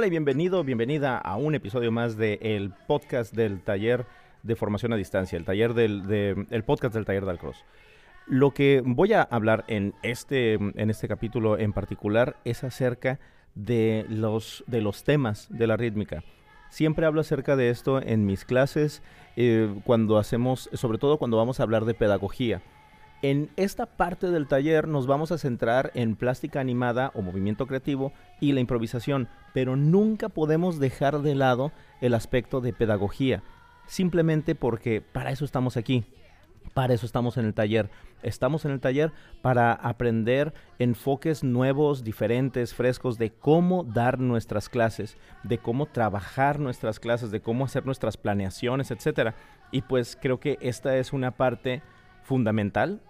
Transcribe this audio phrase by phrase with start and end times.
[0.00, 4.06] Hola y bienvenido, bienvenida a un episodio más del podcast del taller
[4.42, 7.66] de formación a distancia, el taller del el podcast del taller de Alcross.
[8.26, 13.20] Lo que voy a hablar en este, en este capítulo en particular es acerca
[13.54, 16.24] de los, de los temas de la rítmica.
[16.70, 19.02] Siempre hablo acerca de esto en mis clases,
[19.36, 22.62] eh, cuando hacemos, sobre todo cuando vamos a hablar de pedagogía.
[23.22, 28.12] En esta parte del taller nos vamos a centrar en plástica animada o movimiento creativo
[28.40, 31.70] y la improvisación, pero nunca podemos dejar de lado
[32.00, 33.42] el aspecto de pedagogía,
[33.86, 36.06] simplemente porque para eso estamos aquí,
[36.72, 37.90] para eso estamos en el taller.
[38.22, 45.16] Estamos en el taller para aprender enfoques nuevos, diferentes, frescos de cómo dar nuestras clases,
[45.42, 49.34] de cómo trabajar nuestras clases, de cómo hacer nuestras planeaciones, etc.
[49.72, 51.82] Y pues creo que esta es una parte
[52.22, 53.00] fundamental,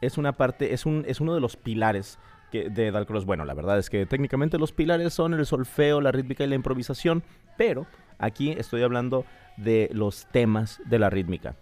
[0.00, 2.18] es una parte, es, un, es uno de los pilares
[2.50, 3.24] que, de Dalcross.
[3.24, 6.54] Bueno, la verdad es que técnicamente los pilares son el solfeo, la rítmica y la
[6.54, 7.22] improvisación,
[7.56, 7.86] pero
[8.18, 9.24] aquí estoy hablando
[9.56, 11.56] de los temas de la rítmica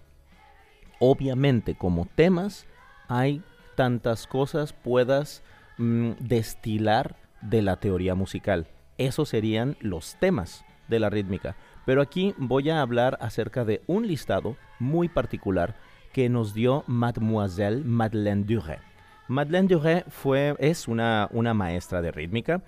[0.99, 2.67] obviamente como temas
[3.09, 3.43] hay
[3.75, 5.43] tantas cosas puedas
[5.79, 8.69] mm, destilar de la teoría musical.
[8.97, 11.57] Esos serían los temas de la rítmica.
[11.85, 15.77] Pero aquí voy a hablar acerca de un listado muy particular
[16.15, 18.79] que nos dio Mademoiselle Madeleine Duret.
[19.27, 22.63] Madeleine Duret fue, es una, una maestra de rítmica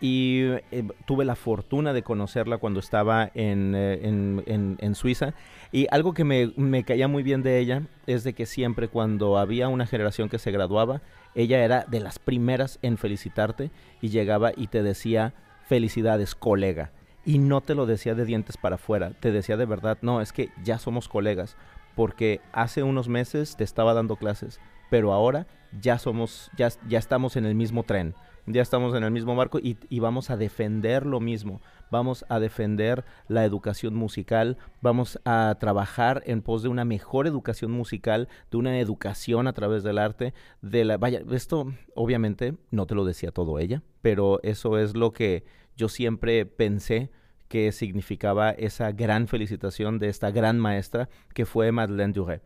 [0.00, 5.34] y eh, tuve la fortuna de conocerla cuando estaba en, eh, en, en, Suiza.
[5.72, 9.36] Y algo que me, me, caía muy bien de ella es de que siempre cuando
[9.36, 11.02] había una generación que se graduaba,
[11.34, 15.34] ella era de las primeras en felicitarte y llegaba y te decía
[15.66, 16.92] felicidades, colega.
[17.24, 20.32] Y no te lo decía de dientes para afuera, te decía de verdad, no, es
[20.32, 21.56] que ya somos colegas,
[21.94, 25.46] porque hace unos meses te estaba dando clases, pero ahora
[25.80, 28.14] ya somos, ya, ya estamos en el mismo tren
[28.46, 31.60] ya estamos en el mismo marco y, vamos a defender lo mismo.
[31.90, 37.70] Vamos a defender la educación musical, vamos a trabajar en pos de una mejor educación
[37.70, 42.94] musical, de una educación a través del arte, de la vaya, esto obviamente no te
[42.94, 45.44] lo decía todo ella, pero eso es lo que
[45.76, 47.10] yo siempre pensé
[47.52, 52.42] que significaba esa gran felicitación de esta gran maestra que fue Madeleine Duret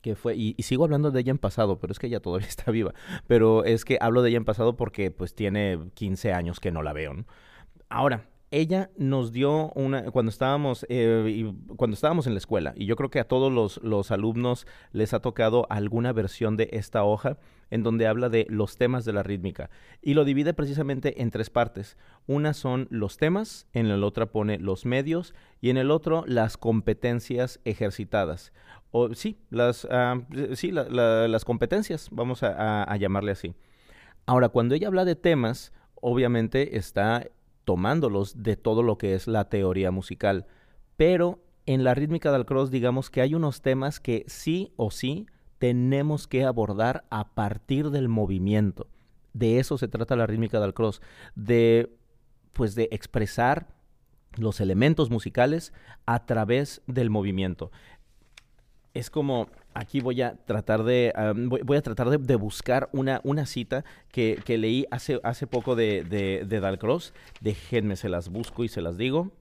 [0.00, 2.72] que fue, y, sigo hablando de ella en pasado, pero es que ella todavía está
[2.72, 2.92] viva,
[3.28, 6.82] pero es que hablo de ella en pasado porque pues tiene 15 años que no
[6.82, 7.24] la veo.
[7.88, 8.26] Ahora,
[8.58, 13.10] ella nos dio una, cuando estábamos, eh, cuando estábamos en la escuela, y yo creo
[13.10, 17.38] que a todos los, los, alumnos les ha tocado alguna versión de esta hoja
[17.70, 21.50] en donde habla de los temas de la rítmica, y lo divide precisamente en tres
[21.50, 21.96] partes.
[22.26, 26.56] Una son los temas, en la otra pone los medios, y en el otro las
[26.56, 28.52] competencias ejercitadas
[28.90, 30.22] o sí, las, ah,
[30.54, 33.54] sí, las competencias, vamos a, llamarle así.
[34.24, 37.26] Ahora, cuando ella habla de temas, obviamente está
[37.66, 40.46] tomándolos de todo lo que es la teoría musical,
[40.96, 45.26] pero en la rítmica del cross digamos que hay unos temas que sí o sí
[45.58, 48.86] tenemos que abordar a partir del movimiento.
[49.32, 51.02] De eso se trata la rítmica del cross,
[51.34, 51.92] de
[52.52, 53.74] pues de expresar
[54.36, 55.72] los elementos musicales
[56.06, 57.72] a través del movimiento
[58.96, 61.12] es como aquí voy a tratar de
[61.64, 66.60] voy, a tratar de, buscar una, una cita que, leí hace, hace poco de, de,
[66.60, 67.12] Dalcross.
[67.40, 69.32] Déjenme, se las busco y se las digo.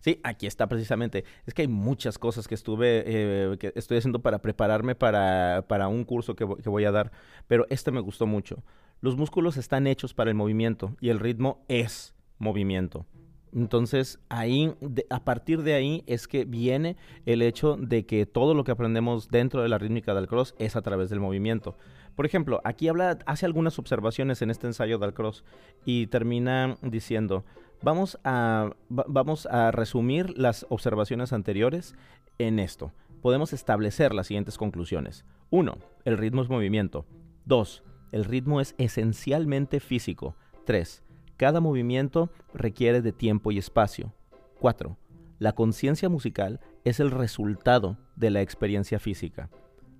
[0.00, 1.24] Sí, aquí está precisamente.
[1.46, 5.88] Es que hay muchas cosas que estuve, eh, que estoy haciendo para prepararme para, para
[5.88, 7.12] un curso que, que voy a dar,
[7.46, 8.62] pero este me gustó mucho.
[9.02, 13.06] Los músculos están hechos para el movimiento y el ritmo es movimiento.
[13.54, 14.74] Entonces, ahí,
[15.10, 16.96] a partir de ahí es que viene
[17.26, 20.76] el hecho de que todo lo que aprendemos dentro de la rítmica del cross es
[20.76, 21.76] a través del movimiento.
[22.14, 25.44] Por ejemplo, aquí habla, hace algunas observaciones en este ensayo del cross
[25.84, 27.44] y termina diciendo,
[27.82, 31.94] vamos a, vamos a resumir las observaciones anteriores
[32.38, 32.92] en esto.
[33.22, 35.24] Podemos establecer las siguientes conclusiones.
[35.50, 35.76] 1.
[36.04, 37.04] El ritmo es movimiento.
[37.46, 37.82] 2.
[38.12, 40.36] El ritmo es esencialmente físico.
[40.64, 41.02] 3.
[41.40, 44.12] Cada movimiento requiere de tiempo y espacio.
[44.58, 44.98] 4.
[45.38, 49.48] La conciencia musical es el resultado de la experiencia física.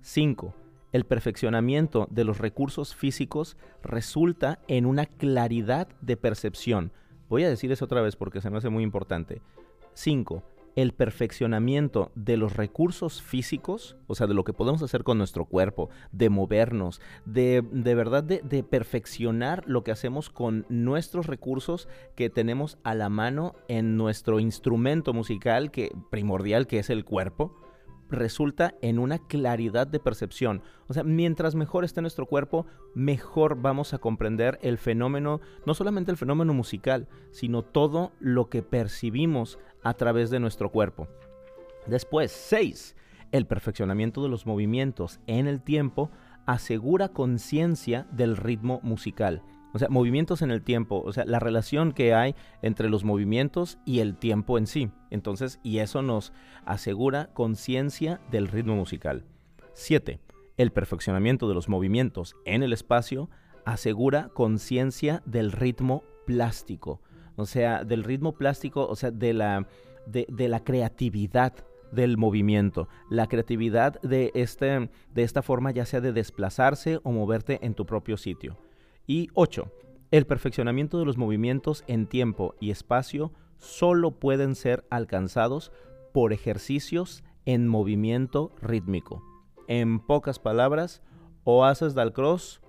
[0.01, 0.53] 5.
[0.91, 6.91] El perfeccionamiento de los recursos físicos resulta en una claridad de percepción.
[7.27, 9.41] Voy a decir eso otra vez porque se me hace muy importante.
[9.95, 10.43] 5
[10.75, 15.45] el perfeccionamiento de los recursos físicos, o sea, de lo que podemos hacer con nuestro
[15.45, 21.87] cuerpo, de movernos, de, de verdad de, de, perfeccionar lo que hacemos con nuestros recursos
[22.15, 27.55] que tenemos a la mano en nuestro instrumento musical que, primordial que es el cuerpo.
[28.11, 30.61] Resulta en una claridad de percepción.
[30.87, 36.11] O sea, mientras mejor esté nuestro cuerpo, mejor vamos a comprender el fenómeno, no solamente
[36.11, 41.07] el fenómeno musical, sino todo lo que percibimos a través de nuestro cuerpo.
[41.87, 42.95] Después, 6.
[43.31, 46.11] El perfeccionamiento de los movimientos en el tiempo
[46.45, 49.41] asegura conciencia del ritmo musical.
[49.73, 53.77] O sea, movimientos en el tiempo, o sea, la relación que hay entre los movimientos
[53.85, 54.91] y el tiempo en sí.
[55.09, 56.33] Entonces, y eso nos
[56.65, 59.25] asegura conciencia del ritmo musical.
[59.73, 60.19] 7.
[60.57, 63.29] El perfeccionamiento de los movimientos en el espacio
[63.65, 67.01] asegura conciencia del ritmo plástico.
[67.35, 69.67] O sea, del ritmo plástico, o sea, de la,
[70.05, 71.53] de, de la creatividad
[71.91, 77.59] del movimiento, la creatividad de, este, de esta forma ya sea de desplazarse o moverte
[77.65, 78.57] en tu propio sitio.
[79.11, 79.69] Y 8.
[80.11, 85.73] El perfeccionamiento de los movimientos en tiempo y espacio solo pueden ser alcanzados
[86.13, 89.21] por ejercicios en movimiento rítmico.
[89.67, 91.01] En pocas palabras,
[91.43, 92.61] o haces Dalcross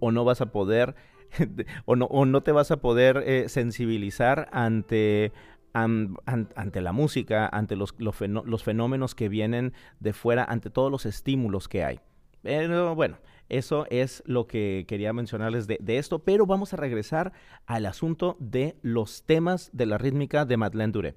[0.00, 0.94] o no vas a poder
[1.84, 5.30] o, no, o no te vas a poder eh, sensibilizar ante,
[5.74, 11.68] ante la música, ante los, los, fenómenos que vienen de fuera, ante todos los estímulos
[11.68, 12.00] que hay.
[12.40, 13.18] Pero bueno,
[13.48, 17.32] eso es lo que quería mencionarles de, esto, pero vamos a regresar
[17.66, 21.14] al asunto de los temas de la rítmica de Madeleine Dure.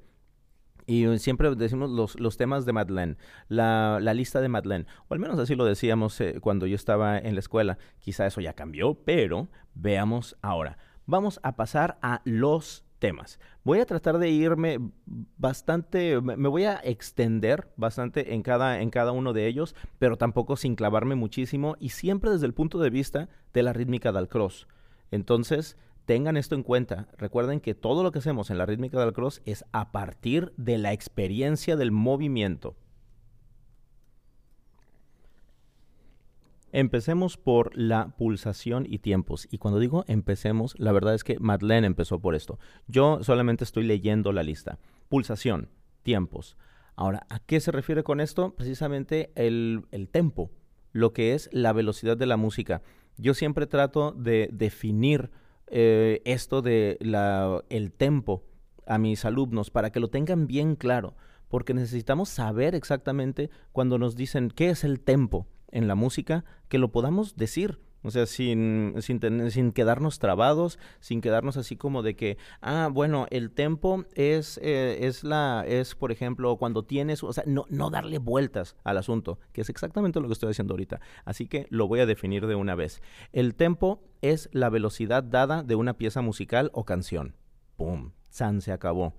[0.88, 3.18] Y siempre decimos los, temas de Madeleine,
[3.48, 7.34] la, lista de Madeleine, o al menos así lo decíamos eh, cuando yo estaba en
[7.34, 7.78] la escuela.
[8.00, 10.78] Quizá eso ya cambió, pero veamos ahora.
[11.08, 12.85] Vamos a pasar a los
[13.64, 14.80] Voy a tratar de irme
[15.38, 20.56] bastante, me voy a extender bastante en cada, en cada uno de ellos, pero tampoco
[20.56, 24.68] sin clavarme muchísimo y siempre desde el punto de vista de la rítmica del cross.
[25.12, 27.08] Entonces, tengan esto en cuenta.
[27.18, 30.78] Recuerden que todo lo que hacemos en la rítmica del cross es a partir de
[30.78, 32.76] la experiencia del movimiento.
[36.78, 39.48] Empecemos por la pulsación y tiempos.
[39.50, 42.60] Y cuando digo empecemos, la verdad es que Madeleine empezó por esto.
[42.86, 44.78] Yo solamente estoy leyendo la lista.
[45.08, 45.70] Pulsación,
[46.04, 46.58] tiempos.
[46.98, 48.56] Ahora, ¿a qué se refiere con esto?
[48.58, 50.52] Precisamente el, el tempo,
[50.92, 52.82] lo que es la velocidad de la música.
[53.16, 55.32] Yo siempre trato de definir
[55.68, 58.44] eh, esto de la, el tempo
[58.86, 61.16] a mis alumnos para que lo tengan bien claro,
[61.48, 66.80] porque necesitamos saber exactamente cuando nos dicen qué es el tempo en la música que
[66.80, 67.80] lo podamos decir.
[68.02, 73.26] O sea, sin, sin, sin, quedarnos trabados, sin quedarnos así como de que, ah, bueno,
[73.32, 77.90] el tempo es, eh, es la, es, por ejemplo, cuando tienes, o sea, no, no
[77.90, 81.02] darle vueltas al asunto, que es exactamente lo que estoy haciendo ahorita.
[81.26, 83.02] Así que lo voy a definir de una vez.
[83.34, 87.36] El tempo es la velocidad dada de una pieza musical o canción.
[87.76, 88.12] ¡Pum!
[88.30, 89.16] San se acabó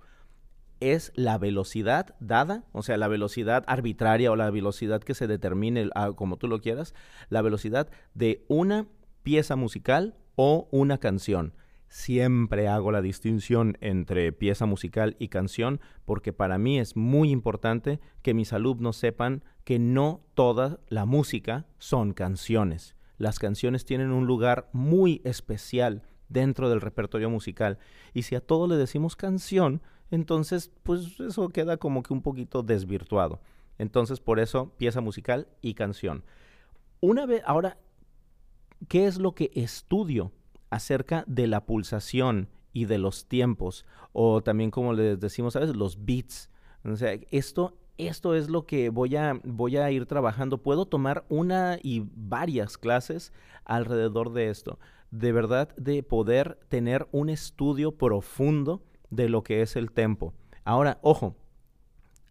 [0.79, 5.89] es la velocidad dada, o sea, la velocidad arbitraria o la velocidad que se determine
[5.95, 6.93] ah, como tú lo quieras,
[7.29, 8.87] la velocidad de una
[9.23, 11.53] pieza musical o una canción.
[11.89, 17.99] Siempre hago la distinción entre pieza musical y canción porque para mí es muy importante
[18.21, 22.95] que mis alumnos sepan que no toda la música son canciones.
[23.17, 27.79] Las canciones tienen un lugar muy especial dentro del repertorio musical
[28.13, 29.81] y si a todo le decimos canción,
[30.11, 33.39] entonces, pues eso queda como que un poquito desvirtuado.
[33.77, 36.23] Entonces, por eso, pieza musical y canción.
[36.99, 37.77] Una vez, ahora,
[38.87, 40.31] ¿qué es lo que estudio
[40.69, 43.85] acerca de la pulsación y de los tiempos?
[44.13, 46.49] O también, como les decimos a veces, los beats.
[46.83, 50.57] O sea, esto, esto es lo que voy a, voy a ir trabajando.
[50.59, 53.33] Puedo tomar una y varias clases
[53.65, 54.79] alrededor de esto.
[55.11, 60.33] De verdad, de poder tener un estudio profundo de lo que es el tempo.
[60.63, 61.35] Ahora, ojo,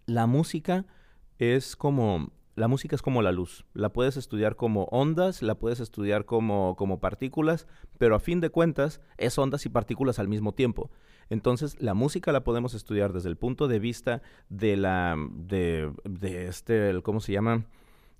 [0.06, 0.84] la música
[1.38, 3.66] es como la música es como la luz.
[3.74, 7.66] La puedes estudiar como ondas, la puedes estudiar como, como partículas,
[7.98, 10.90] pero a fin de cuentas es ondas y partículas al mismo tiempo.
[11.28, 16.46] Entonces, la música la podemos estudiar desde el punto de vista de la, de, de
[16.46, 17.66] este, ¿cómo se llama?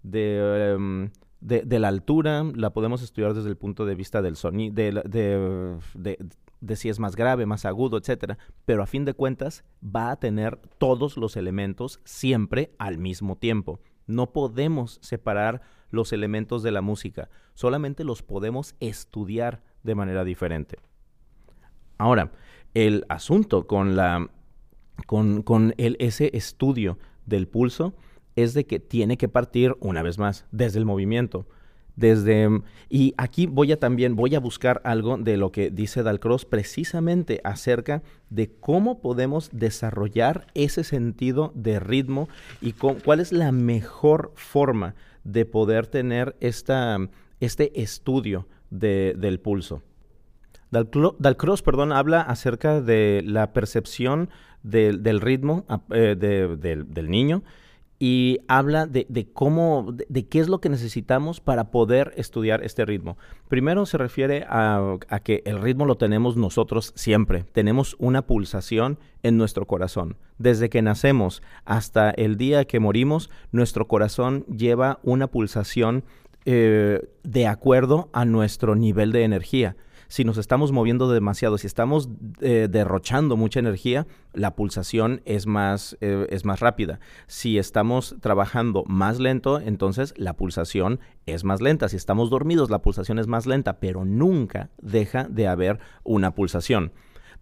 [0.02, 1.10] De, em,
[1.40, 5.80] de, de, la altura, la podemos estudiar desde el punto de vista del sonido, de,
[5.94, 6.18] de,
[6.60, 10.16] de si es más grave, más agudo, etcétera, pero a fin de cuentas va a
[10.16, 13.80] tener todos los elementos siempre al mismo tiempo.
[14.06, 20.78] No podemos separar los elementos de la música, solamente los podemos estudiar de manera diferente.
[21.98, 22.32] Ahora,
[22.74, 24.30] el asunto con la
[25.06, 27.94] con, con el, ese estudio del pulso
[28.34, 31.46] es de que tiene que partir una vez más desde el movimiento.
[31.96, 32.60] Desde,
[32.90, 37.40] y aquí voy a también, voy a buscar algo de lo que dice Dalcross precisamente
[37.42, 42.28] acerca de cómo podemos desarrollar ese sentido de ritmo
[42.60, 46.98] y cuál es la mejor forma de poder tener esta,
[47.40, 49.82] este estudio del pulso.
[50.70, 54.28] Dalcross, perdón, habla acerca de la percepción
[54.62, 57.42] del ritmo eh, del niño
[57.98, 63.16] y habla de, cómo, de, qué es lo que necesitamos para poder estudiar este ritmo.
[63.48, 67.44] Primero se refiere a, que el ritmo lo tenemos nosotros siempre.
[67.52, 70.16] Tenemos una pulsación en nuestro corazón.
[70.38, 76.04] Desde que nacemos hasta el día que morimos, nuestro corazón lleva una pulsación
[76.44, 79.76] eh, de acuerdo a nuestro nivel de energía
[80.08, 82.08] si nos estamos moviendo demasiado, si estamos
[82.40, 87.00] eh, derrochando mucha energía, la pulsación es más, eh, es más rápida.
[87.26, 91.88] Si estamos trabajando más lento, entonces la pulsación es más lenta.
[91.88, 96.92] Si estamos dormidos, la pulsación es más lenta, pero nunca deja de haber una pulsación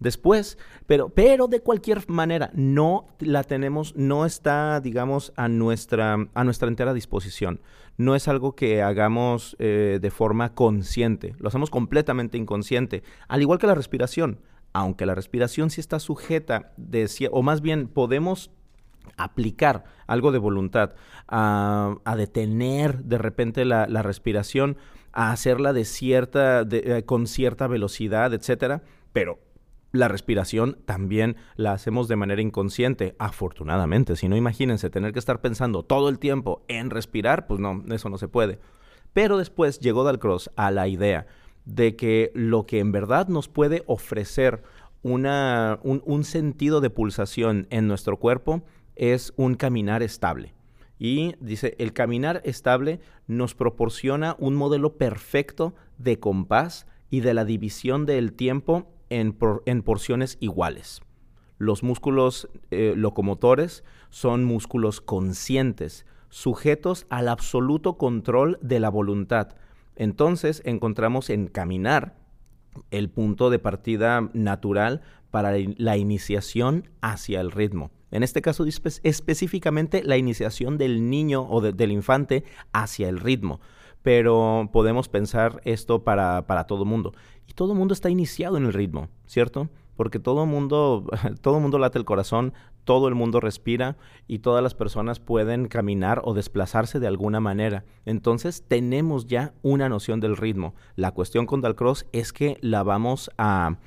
[0.01, 6.45] después, pero, pero de cualquier manera no la tenemos, no está, digamos, a nuestra, a
[6.45, 7.61] nuestra entera disposición.
[7.97, 13.59] No es algo que hagamos eh, de forma consciente, lo hacemos completamente inconsciente, al igual
[13.59, 14.41] que la respiración,
[14.73, 18.51] aunque la respiración sí está sujeta, de, o más bien podemos
[19.17, 20.95] aplicar algo de voluntad,
[21.29, 24.77] a, detener de repente la, respiración,
[25.13, 28.83] a hacerla de cierta, eh, con cierta velocidad, etcétera,
[29.13, 29.39] pero
[29.95, 34.17] la respiración también la hacemos de manera inconsciente, afortunadamente.
[34.17, 38.09] Si no, imagínense tener que estar pensando todo el tiempo en respirar, pues no, eso
[38.09, 38.59] no se puede.
[39.13, 41.29] Pero después llegó Dalcross a la idea
[41.65, 44.65] de que lo que en verdad nos puede ofrecer
[45.03, 48.65] una, un, un sentido de pulsación en nuestro cuerpo
[48.97, 50.55] es un caminar estable.
[50.99, 52.99] Y dice, el caminar estable
[53.29, 60.37] nos proporciona un modelo perfecto de compás y de la división del tiempo en, porciones
[60.41, 61.01] iguales.
[61.59, 69.55] Los músculos eh, locomotores son músculos conscientes, sujetos al absoluto control de la voluntad.
[69.97, 72.17] Entonces encontramos en caminar
[72.91, 77.93] el punto de partida natural para la iniciación hacia el ritmo.
[78.11, 83.61] En este caso específicamente la iniciación del niño o del infante hacia el ritmo
[84.05, 87.15] pero podemos pensar esto para, para todo mundo.
[87.49, 89.71] Y todo mundo está iniciado en el ritmo, ¿cierto?
[89.97, 91.07] Porque todo mundo,
[91.41, 92.53] todo mundo late el corazón,
[92.85, 93.97] todo el mundo respira
[94.29, 97.87] y todas las personas pueden caminar o desplazarse de alguna manera.
[98.05, 100.75] Entonces tenemos ya una noción del ritmo.
[100.97, 103.79] La cuestión con Dalcross es que la vamos a,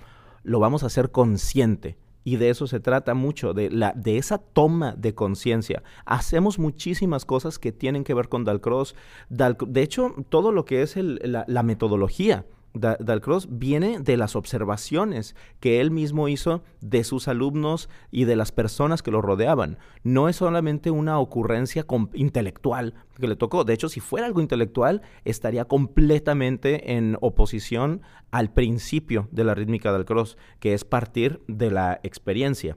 [0.42, 1.96] lo vamos a hacer consciente
[2.27, 5.81] y de eso se trata mucho, de, la, de esa toma de conciencia.
[6.03, 8.96] Hacemos muchísimas cosas que tienen que ver con Dalcross.
[9.29, 12.43] de hecho, todo lo que es la metodología
[12.79, 18.51] Dalcross viene de las observaciones que él mismo hizo de sus alumnos y de las
[18.51, 19.77] personas que lo rodeaban.
[20.03, 23.63] No es solamente una ocurrencia intelectual que le tocó.
[23.63, 29.91] De hecho, si fuera algo intelectual, estaría completamente en oposición al principio de la rítmica
[29.91, 32.75] Dalcross, que es partir de la experiencia.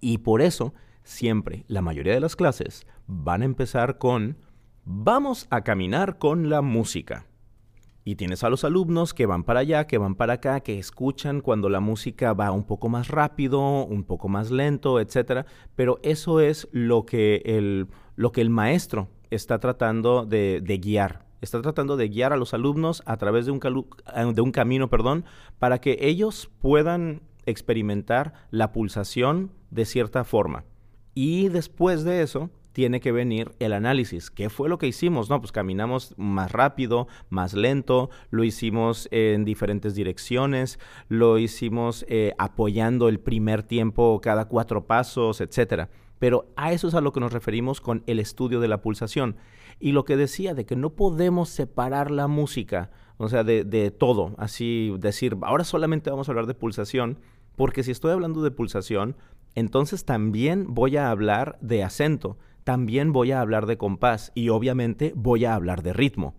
[0.00, 4.38] Y por eso, siempre, la mayoría de las clases van a empezar con
[4.84, 7.27] vamos a caminar con la música.
[8.08, 11.42] Y tienes a los alumnos que van para allá, que van para acá, que escuchan
[11.42, 15.44] cuando la música va un poco más rápido, un poco más lento, etc.
[15.76, 17.86] Pero eso es lo que el,
[18.16, 21.26] lo que el maestro está tratando de, guiar.
[21.42, 23.60] Está tratando de guiar a los alumnos a través de un,
[24.16, 25.26] eh, de un camino, perdón,
[25.58, 30.64] para que ellos puedan experimentar la pulsación de cierta forma.
[31.12, 32.48] Y después de eso,
[32.78, 34.30] tiene que venir el análisis.
[34.30, 35.28] ¿Qué fue lo que hicimos?
[35.28, 42.34] No, pues caminamos más rápido, más lento, lo hicimos en diferentes direcciones, lo hicimos eh,
[42.38, 45.90] apoyando el primer tiempo cada cuatro pasos, etcétera.
[46.20, 49.34] Pero a eso es a lo que nos referimos con el estudio de la pulsación.
[49.80, 53.90] Y lo que decía de que no podemos separar la música, o sea, de, de
[53.90, 57.18] todo, así decir, ahora solamente vamos a hablar de pulsación,
[57.56, 59.16] porque si estoy hablando de pulsación,
[59.56, 65.14] entonces también voy a hablar de acento también voy a hablar de compás y obviamente
[65.16, 66.34] voy a hablar de ritmo.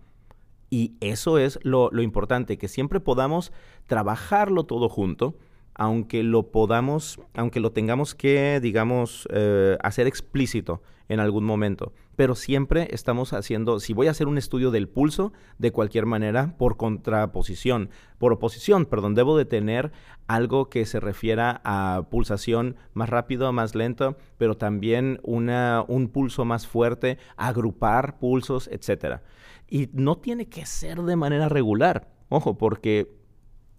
[0.70, 3.50] Y eso es lo, importante, que siempre podamos
[3.88, 5.34] trabajarlo todo junto
[5.80, 11.94] aunque lo podamos, aunque lo tengamos que, digamos, eh, hacer explícito en algún momento.
[12.16, 16.54] Pero siempre estamos haciendo, si voy a hacer un estudio del pulso, de cualquier manera,
[16.58, 19.90] por contraposición, por oposición, perdón, debo de tener
[20.26, 26.66] algo que se refiera a pulsación más rápido, más lento, pero también un pulso más
[26.66, 29.22] fuerte, agrupar pulsos, etc.
[29.66, 33.19] Y no tiene que ser de manera regular, ojo, porque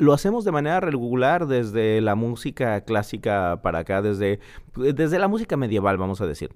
[0.01, 4.39] lo hacemos de manera regular desde la música clásica para acá, desde,
[4.75, 6.51] desde la música medieval, vamos a decir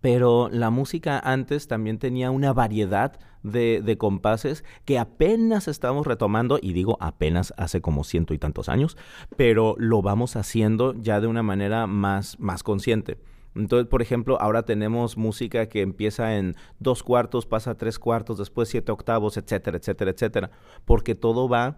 [0.00, 6.72] pero la música antes también tenía una variedad de, compases que apenas estamos retomando, y
[6.72, 8.96] digo apenas hace como ciento y tantos años,
[9.36, 13.18] pero lo vamos haciendo ya de una manera más, más consciente.
[13.54, 18.38] Entonces, por ejemplo, ahora tenemos música que empieza en dos cuartos, pasa a tres cuartos,
[18.38, 20.50] después siete octavos, etcétera, etcétera, etcétera,
[20.84, 21.76] porque todo va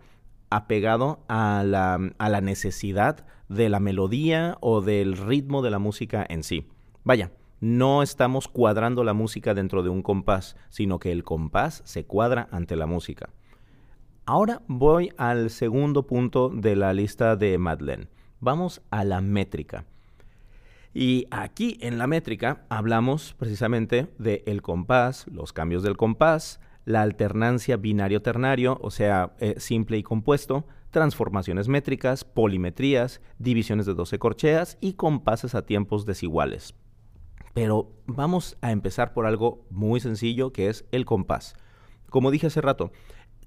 [0.50, 6.24] apegado a la, a la necesidad de la melodía o del ritmo de la música
[6.28, 6.68] en sí.
[7.04, 12.04] Vaya, no estamos cuadrando la música dentro de un compás, sino que el compás se
[12.04, 13.30] cuadra ante la música.
[14.24, 18.08] Ahora voy al segundo punto de la lista de Madeleine.
[18.40, 19.84] Vamos a la métrica.
[20.94, 27.02] Y aquí en la métrica hablamos precisamente del el compás, los cambios del compás, la
[27.02, 34.78] alternancia binario-ternario, o sea, eh, simple y compuesto, transformaciones métricas, polimetrías, divisiones de 12 corcheas
[34.80, 36.74] y compases a tiempos desiguales.
[37.54, 41.54] Pero vamos a empezar por algo muy sencillo que es el compás.
[42.08, 42.92] Como dije hace rato,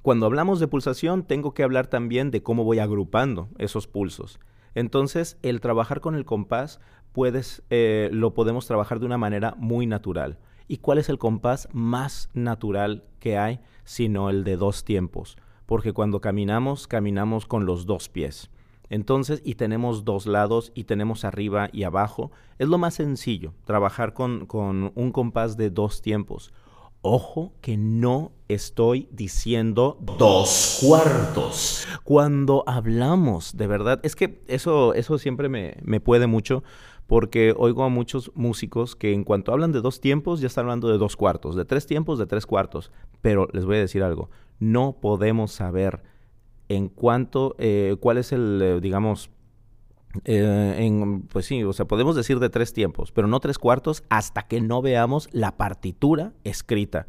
[0.02, 4.40] cuando hablamos de pulsación tengo que hablar también de cómo voy agrupando esos pulsos.
[4.76, 6.80] Entonces, el trabajar con el compás
[7.12, 10.40] puedes, eh, lo podemos trabajar de una manera muy natural.
[10.68, 15.38] ¿Y cuál es el compás más natural que hay, sino el de dos tiempos?
[15.66, 18.50] Porque cuando caminamos, caminamos con los dos pies.
[18.90, 22.32] Entonces, y tenemos dos lados y tenemos arriba y abajo.
[22.60, 24.48] Es lo más sencillo, trabajar con,
[24.94, 26.54] un compás de dos tiempos.
[27.02, 31.88] Ojo que no estoy diciendo dos cuartos.
[32.04, 36.64] Cuando hablamos, de verdad, es que eso, eso siempre me, me puede mucho
[37.08, 40.90] porque oigo a muchos músicos que en cuanto hablan de dos tiempos ya están hablando
[40.90, 42.92] de dos cuartos, de tres tiempos, de tres cuartos.
[43.22, 44.30] Pero les voy a decir algo,
[44.60, 46.02] no podemos saber
[46.70, 49.30] en cuanto, eh, cuál es el, eh, digamos,
[50.26, 54.04] eh, en, pues sí, o sea, podemos decir de tres tiempos, pero no tres cuartos
[54.10, 57.08] hasta que no veamos la partitura escrita.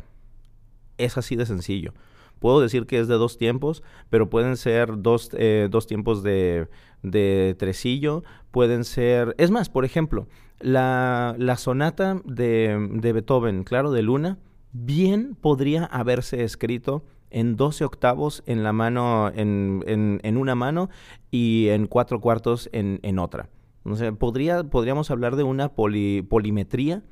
[0.97, 1.93] Es así de sencillo.
[2.39, 5.31] Puedo decir que es de dos tiempos, pero pueden ser dos,
[5.71, 6.69] dos tiempos de,
[7.03, 9.35] de, tresillo, pueden ser...
[9.39, 10.27] Es más, por ejemplo,
[10.61, 14.39] la, la sonata de, de Beethoven, claro, de Luna,
[14.73, 20.89] bien podría haberse escrito en 12 octavos en la mano, en, en, una mano
[21.33, 23.51] y en cuatro cuartos en, en otra.
[23.85, 27.03] O podría, podríamos hablar de una polimetría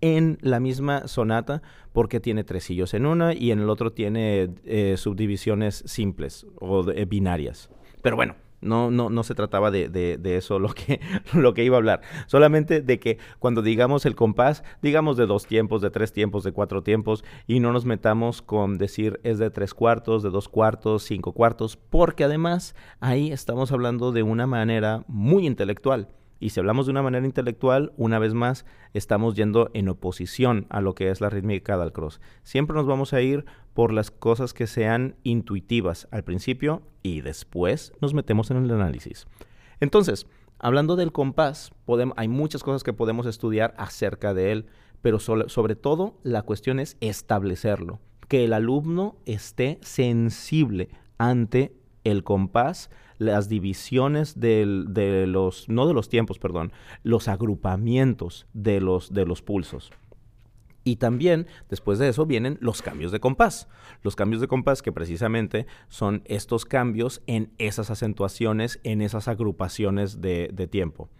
[0.00, 4.94] en la misma sonata porque tiene tresillos en una y en el otro tiene eh,
[4.96, 7.70] subdivisiones simples o binarias.
[8.02, 11.00] Pero bueno, no, no, no se trataba de, de, eso lo que,
[11.32, 12.02] lo que iba a hablar.
[12.26, 16.52] Solamente de que cuando digamos el compás, digamos de dos tiempos, de tres tiempos, de
[16.52, 21.04] cuatro tiempos, y no nos metamos con decir es de tres cuartos, de dos cuartos,
[21.04, 26.08] cinco cuartos, porque además ahí estamos hablando de una manera muy intelectual.
[26.40, 30.80] Y si hablamos de una manera intelectual, una vez más, estamos yendo en oposición a
[30.80, 32.20] lo que es la rítmica del cross.
[32.42, 37.92] Siempre nos vamos a ir por las cosas que sean intuitivas al principio y después
[38.00, 39.26] nos metemos en el análisis.
[39.80, 40.26] Entonces,
[40.58, 41.72] hablando del compás,
[42.16, 44.66] hay muchas cosas que podemos estudiar acerca de él,
[45.02, 51.74] pero sobre todo la cuestión es establecerlo, que el alumno esté sensible ante
[52.04, 54.64] el compás, las divisiones de
[55.28, 59.92] los, no de los tiempos, perdón, los agrupamientos de los, de los pulsos.
[60.84, 63.68] Y también, después de eso, vienen los cambios de compás.
[64.02, 70.22] Los cambios de compás que precisamente son estos cambios en esas acentuaciones, en esas agrupaciones
[70.22, 71.10] de, tiempo.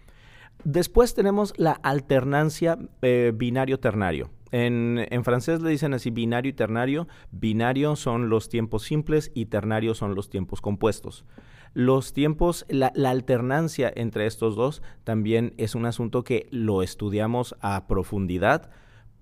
[0.65, 4.31] Después tenemos la alternancia eh, binario-ternario.
[4.53, 7.09] En, francés le dicen así binario y ternario.
[7.31, 11.25] Binario son los tiempos simples y ternario son los tiempos compuestos.
[11.73, 17.87] Los tiempos, la, alternancia entre estos dos también es un asunto que lo estudiamos a
[17.87, 18.71] profundidad,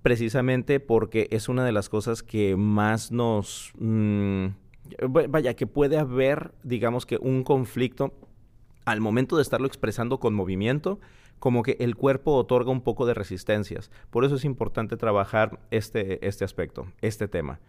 [0.02, 3.72] precisamente porque es una de las cosas que más nos...
[3.78, 4.46] Mm,
[5.28, 8.14] vaya, que puede haber, digamos que un conflicto
[8.86, 10.98] al momento de estarlo expresando con movimiento
[11.38, 13.90] como que el cuerpo otorga un poco de resistencias.
[14.10, 17.60] Por eso es importante trabajar este, este aspecto, este tema.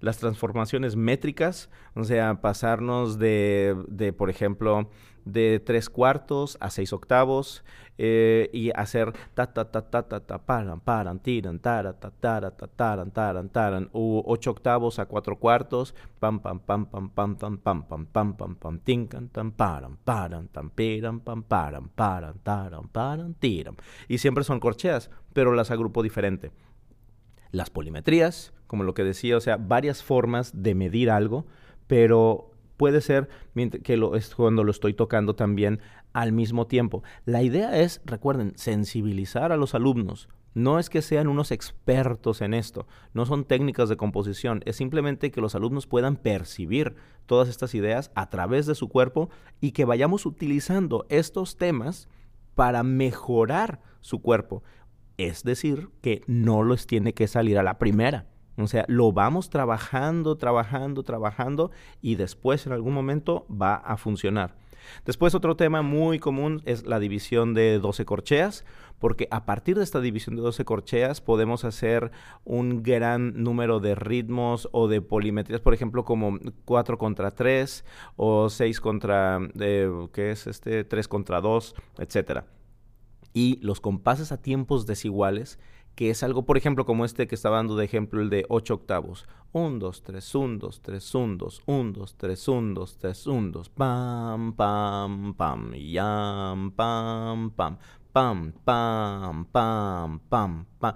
[0.00, 4.88] Las transformaciones métricas, o sea, pasarnos de, de por ejemplo,
[5.26, 7.64] de tres cuartos a seis octavos
[7.98, 12.50] eh, y hacer ta ta ta ta ta ta paran paran tiran tara ta tara
[12.52, 17.36] ta taran taran taran u ocho octavos a cuatro cuartos pam pam pam pam pam
[17.36, 22.38] pam pam pam pam pam pam tincan tan paran paran tan piran pam paran paran
[22.44, 23.76] taran paran tiran
[24.08, 26.52] y siempre son corcheas pero las agrupo diferente
[27.56, 31.46] las polimetrías como lo que decía o sea varias formas de medir algo
[31.86, 33.28] pero puede ser
[33.82, 35.80] que lo, es cuando lo estoy tocando también
[36.12, 37.02] al mismo tiempo.
[37.24, 40.28] La idea es, recuerden, sensibilizar a los alumnos.
[40.54, 45.30] No es que sean unos expertos en esto, no son técnicas de composición, es simplemente
[45.30, 49.28] que los alumnos puedan percibir todas estas ideas a través de su cuerpo
[49.60, 52.08] y que vayamos utilizando estos temas
[52.54, 54.62] para mejorar su cuerpo.
[55.18, 58.26] Es decir, que no les tiene que salir a la primera
[58.58, 64.54] o sea, lo vamos trabajando, trabajando, trabajando y después en algún momento va a funcionar.
[65.04, 68.64] Después otro tema muy común es la división de 12 corcheas,
[69.00, 72.12] porque a partir de esta división de 12 corcheas podemos hacer
[72.44, 78.48] un gran número de ritmos o de polimetrías, por ejemplo, como 4 contra 3 o
[78.48, 80.84] 6 contra, eh, ¿qué es este?
[80.84, 82.46] 3 contra 2, etcétera.
[83.36, 85.58] Y los compases a tiempos desiguales
[85.94, 88.72] que es algo, por ejemplo, como este que estaba dando de ejemplo, el de 8
[88.72, 89.26] octavos.
[89.52, 93.50] 1, 2, 3, 1, 2, 3, 1, 2, 1, 2, 3, 1, 2, 3, 1,
[93.52, 97.78] 2, pam, pam, pam, yam, pam, pam,
[98.10, 100.94] pam, pam, pam, pam, pam.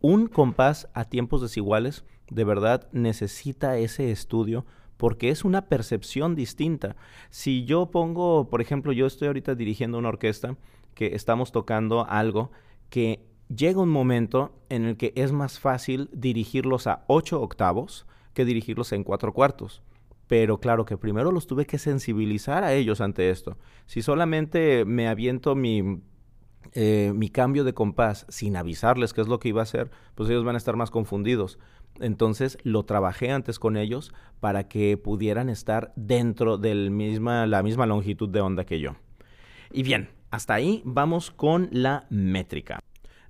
[0.00, 4.64] Un compás a tiempos desiguales de verdad necesita ese estudio
[4.96, 6.94] porque es una percepción distinta.
[7.30, 10.56] Si yo pongo, por ejemplo, yo estoy ahorita dirigiendo una orquesta
[10.94, 12.50] que estamos tocando algo
[12.90, 13.20] que
[13.54, 18.92] llega un momento en el que es más fácil dirigirlos a ocho octavos que dirigirlos
[18.92, 19.82] en cuatro cuartos.
[20.26, 23.58] Pero claro que primero los tuve que sensibilizar a ellos ante esto.
[23.86, 26.00] Si solamente me aviento mi,
[26.72, 30.30] eh, mi cambio de compás sin avisarles qué es lo que iba a hacer, pues
[30.30, 31.58] ellos van a estar más confundidos.
[32.00, 37.86] Entonces lo trabajé antes con ellos para que pudieran estar dentro de misma, la misma
[37.86, 38.96] longitud de onda que yo.
[39.72, 42.80] Y bien, hasta ahí vamos con la métrica.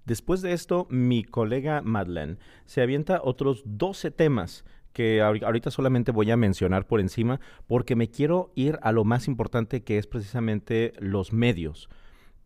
[0.06, 4.64] Después de esto, mi colega Madeleine se avienta otros 12 temas
[4.94, 9.28] que ahorita solamente voy a mencionar por encima porque me quiero ir a lo más
[9.28, 11.90] importante que es precisamente los medios.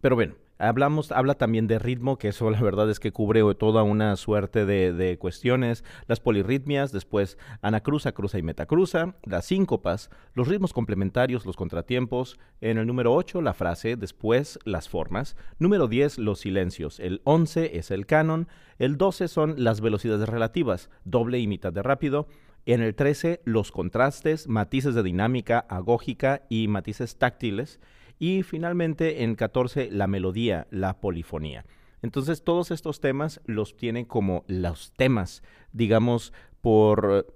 [0.01, 3.85] Pero bueno, Hablamos, habla también de ritmo, que eso la verdad es que cubre toda
[3.85, 10.73] una suerte de, cuestiones, las polirritmias, después anacruza, cruza y metacruza, las síncopas, los ritmos
[10.73, 16.41] complementarios, los contratiempos, en el número 8 la frase, después las formas, número 10 los
[16.41, 21.73] silencios, el 11 es el canon, el 12 son las velocidades relativas, doble y mitad
[21.73, 22.27] de rápido,
[22.67, 27.81] en el 13 los contrastes, matices de dinámica, agógica y matices táctiles,
[28.19, 31.65] y finalmente en 14 la melodía, la polifonía.
[32.03, 37.27] Entonces todos estos temas los tienen como los temas, digamos, por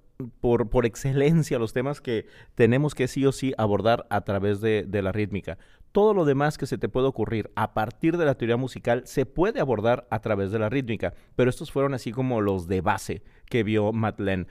[0.40, 4.84] por, por, excelencia los temas que tenemos que sí o sí abordar a través de,
[4.86, 5.58] de, la rítmica
[5.92, 9.26] todo lo demás que se te puede ocurrir a partir de la teoría musical se
[9.26, 13.22] puede abordar a través de la rítmica, pero estos fueron así como los de base
[13.46, 14.46] que vio Madeleine.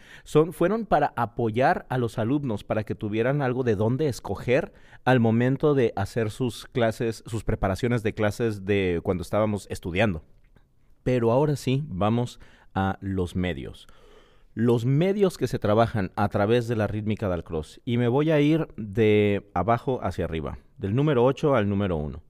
[0.51, 4.71] Fueron para apoyar a los alumnos, para que tuvieran algo de dónde escoger
[5.03, 10.23] al momento de hacer sus clases, sus preparaciones de clases de cuando estábamos estudiando.
[11.03, 12.39] Pero ahora sí, vamos
[12.75, 13.87] a los medios
[14.53, 17.81] los medios que se trabajan a través de la rítmica del cross.
[17.85, 22.21] Y me voy a ir de abajo hacia arriba del número 8 al número 1.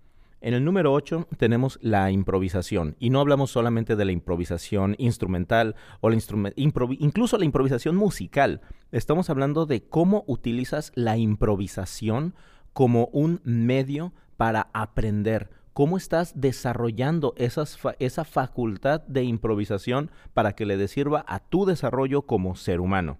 [0.41, 5.75] En el número 8 tenemos la improvisación, y no hablamos solamente de la improvisación instrumental
[5.99, 6.17] o la
[6.55, 8.61] incluso la improvisación musical.
[8.91, 12.33] Estamos hablando de cómo utilizas la improvisación
[12.73, 20.87] como un medio para aprender, cómo estás desarrollando esa facultad de improvisación para que le
[20.87, 23.17] sirva a tu desarrollo como ser humano.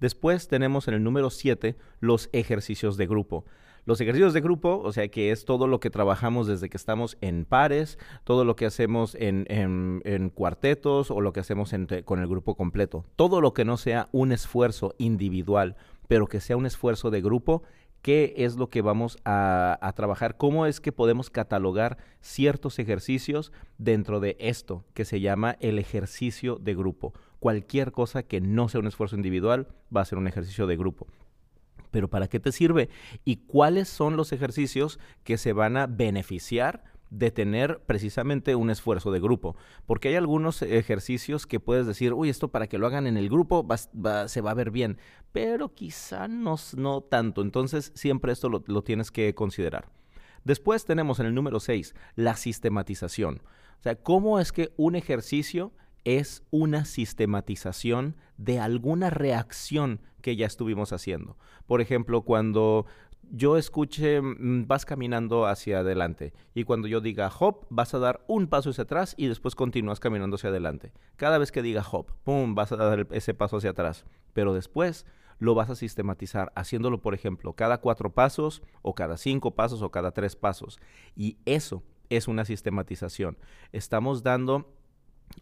[0.00, 3.44] Después tenemos en el número 7 los ejercicios de grupo.
[3.86, 7.16] Los ejercicios de grupo, o sea que es todo lo que trabajamos desde que estamos
[7.20, 11.72] en pares, todo lo que hacemos en, en, cuartetos o lo que hacemos
[12.04, 13.04] con el grupo completo.
[13.16, 15.76] Todo lo que no sea un esfuerzo individual,
[16.08, 17.62] pero que sea un esfuerzo de grupo,
[18.02, 23.52] qué es lo que vamos a, a, trabajar, cómo es que podemos catalogar ciertos ejercicios
[23.78, 27.12] dentro de esto que se llama el ejercicio de grupo.
[27.38, 31.06] Cualquier cosa que no sea un esfuerzo individual va a ser un ejercicio de grupo
[31.90, 32.88] pero ¿para qué te sirve?
[33.24, 39.10] ¿Y cuáles son los ejercicios que se van a beneficiar de tener precisamente un esfuerzo
[39.10, 39.56] de grupo.
[39.86, 43.28] Porque hay algunos ejercicios que puedes decir, uy, esto para que lo hagan en el
[43.28, 43.66] grupo
[44.26, 44.98] se va a ver bien,
[45.32, 47.42] pero quizá no, no tanto.
[47.42, 49.88] Entonces siempre esto lo, lo tienes que considerar.
[50.44, 53.42] Después tenemos en el número 6 la sistematización.
[53.78, 55.72] O sea, ¿cómo es que un ejercicio
[56.04, 61.36] es una sistematización de alguna reacción que ya estuvimos haciendo?
[61.66, 62.86] Por ejemplo, cuando
[63.30, 68.24] yo escuche, mm, vas caminando hacia adelante y cuando yo diga hop, vas a dar
[68.26, 70.92] un paso hacia atrás y después continúas caminando hacia adelante.
[71.16, 74.04] Cada vez que diga hop, pum, vas a dar ese paso hacia atrás.
[74.32, 75.06] Pero después
[75.38, 79.90] lo vas a sistematizar haciéndolo, por ejemplo, cada cuatro pasos o cada cinco pasos o
[79.90, 80.78] cada tres pasos.
[81.14, 83.38] Y eso es una sistematización.
[83.72, 84.74] Estamos dando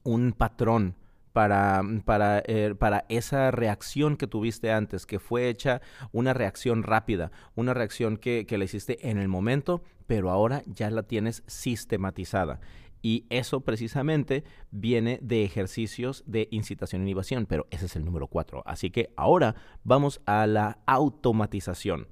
[0.05, 0.95] un patrón
[1.39, 7.31] para, para, eh, para, esa reacción que tuviste antes, que fue hecha una reacción rápida,
[7.55, 12.59] una reacción que, que la hiciste en el momento, pero ahora ya la tienes sistematizada.
[13.03, 18.27] Y eso precisamente viene de ejercicios de incitación e innovación, pero ese es el número
[18.27, 18.65] cuatro.
[18.67, 22.09] Así que ahora vamos a la automatización.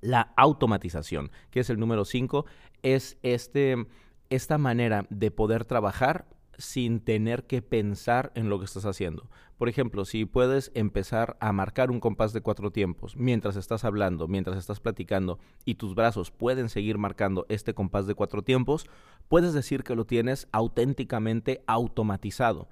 [0.00, 2.46] La automatización, que es el número cinco,
[2.84, 3.84] es este,
[4.30, 9.28] esta manera de poder trabajar sin tener que pensar en lo que estás haciendo.
[9.58, 14.28] Por ejemplo, si puedes empezar a marcar un compás de cuatro tiempos mientras estás hablando,
[14.28, 18.86] mientras estás platicando y tus brazos pueden seguir marcando este compás de cuatro tiempos,
[19.28, 22.68] puedes decir que lo tienes auténticamente automatizado.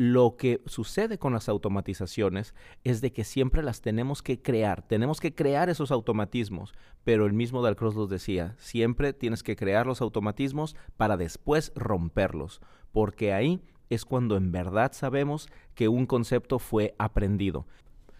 [0.00, 5.18] Lo que sucede con las automatizaciones es de que siempre las tenemos que crear, tenemos
[5.18, 10.00] que crear esos automatismos, pero el mismo Dalcross los decía, siempre tienes que crear los
[10.00, 12.60] automatismos para después romperlos,
[12.92, 17.66] porque ahí es cuando en verdad sabemos que un concepto fue aprendido.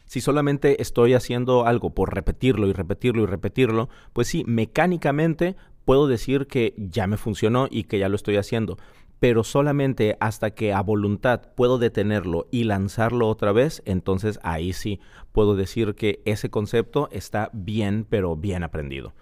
[0.07, 6.07] Si solamente estoy haciendo algo por repetirlo y repetirlo y repetirlo, pues sí, mecánicamente puedo
[6.07, 8.79] decir que ya me funcionó y que ya lo estoy haciendo
[9.21, 15.01] pero solamente hasta que a voluntad puedo detenerlo y lanzarlo otra vez, entonces ahí sí
[15.33, 19.15] puedo decir que ese concepto está bien, pero bien aprendido.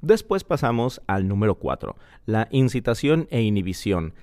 [0.00, 4.14] Después pasamos al número 4, la incitación e inhibición.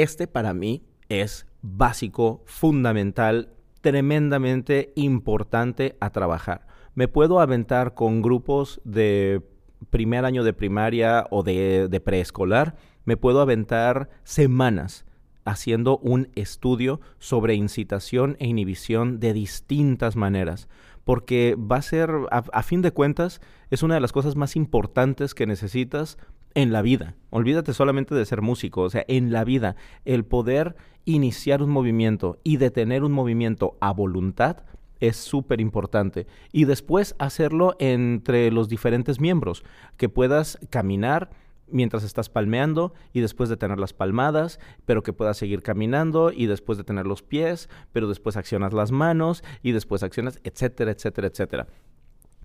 [0.00, 3.50] Este para mí es básico, fundamental,
[3.82, 6.66] tremendamente importante a trabajar.
[6.94, 9.42] Me puedo aventar con grupos de
[9.90, 15.04] primer año de primaria o de, preescolar me puedo aventar semanas
[15.44, 20.70] haciendo un estudio sobre incitación e inhibición de distintas maneras,
[21.04, 25.34] porque va a ser, a, fin de cuentas, es una de las cosas más importantes
[25.34, 26.16] que necesitas
[26.54, 27.14] en la vida.
[27.30, 32.38] Olvídate solamente de ser músico, o sea, en la vida, el poder iniciar un movimiento
[32.44, 34.64] y detener un movimiento a voluntad
[35.00, 36.26] es súper importante.
[36.52, 39.64] Y después hacerlo entre los diferentes miembros,
[39.96, 41.30] que puedas caminar,
[41.72, 46.46] mientras estás palmeando y después de tener las palmadas, pero que puedas seguir caminando y
[46.46, 51.28] después de tener los pies, pero después accionas las manos y después accionas, etcétera, etcétera,
[51.28, 51.66] etcétera.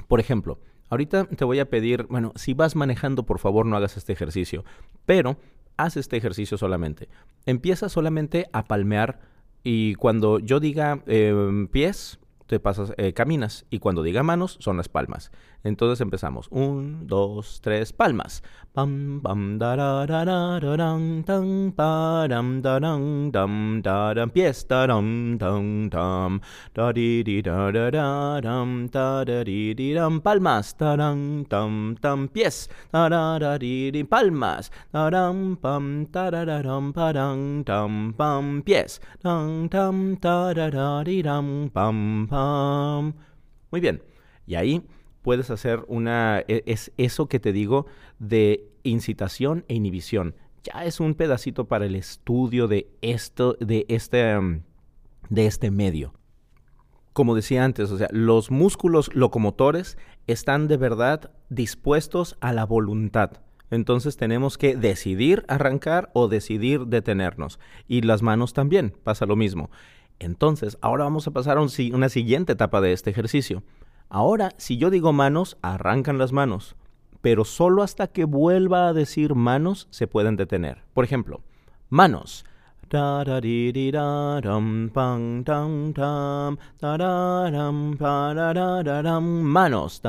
[0.08, 3.98] Por ejemplo, ahorita te voy a pedir, bueno, si vas manejando, por favor no hagas
[3.98, 4.64] este ejercicio,
[5.06, 5.38] pero
[5.78, 7.10] haz este ejercicio solamente.
[7.46, 9.20] Empieza solamente a palmear
[9.64, 14.78] y cuando yo diga em, pies, te pasas, eh, caminas y cuando diga manos son
[14.78, 15.32] las palmas.
[15.66, 16.48] Entonces empezamos.
[16.52, 18.44] Un, dos, tres, palmas.
[18.72, 21.24] Pam, pam, tam,
[21.76, 26.42] param, daram, dam, daram, pies, daram, dam, dam,
[26.76, 38.14] dariri, darararam, daririram, palmas, daram, tam, tam, pies, darariri, palmas, daram, pam, tarararam, param, tam,
[38.14, 43.16] pam, pies, dam, tam, tararariram, pam, pam.
[43.72, 44.00] Muy bien.
[44.48, 44.80] Y ahí
[45.26, 47.88] puedes hacer una, e, es eso que te digo
[48.20, 50.36] de incitación e inhibición.
[50.64, 54.62] Ya es un pedacito para el estudio de esto, de este, mm,
[55.30, 56.14] de este medio.
[57.12, 63.42] Como decía antes, o sea, los músculos locomotores están de verdad dispuestos a la voluntad.
[63.72, 67.60] Entonces tenemos que decidir arrancar o decidir detenernos.
[67.88, 69.72] Y las manos también, pasa lo mismo.
[70.20, 73.64] Entonces, ahora vamos a pasar a una siguiente etapa de este ejercicio.
[74.16, 76.78] Ahora, si yo digo manos, arrancan las manos,
[77.20, 80.84] pero solo hasta que vuelva a decir manos se pueden detener.
[80.94, 81.42] Por ejemplo,
[81.90, 82.46] manos.
[89.34, 90.02] Manos.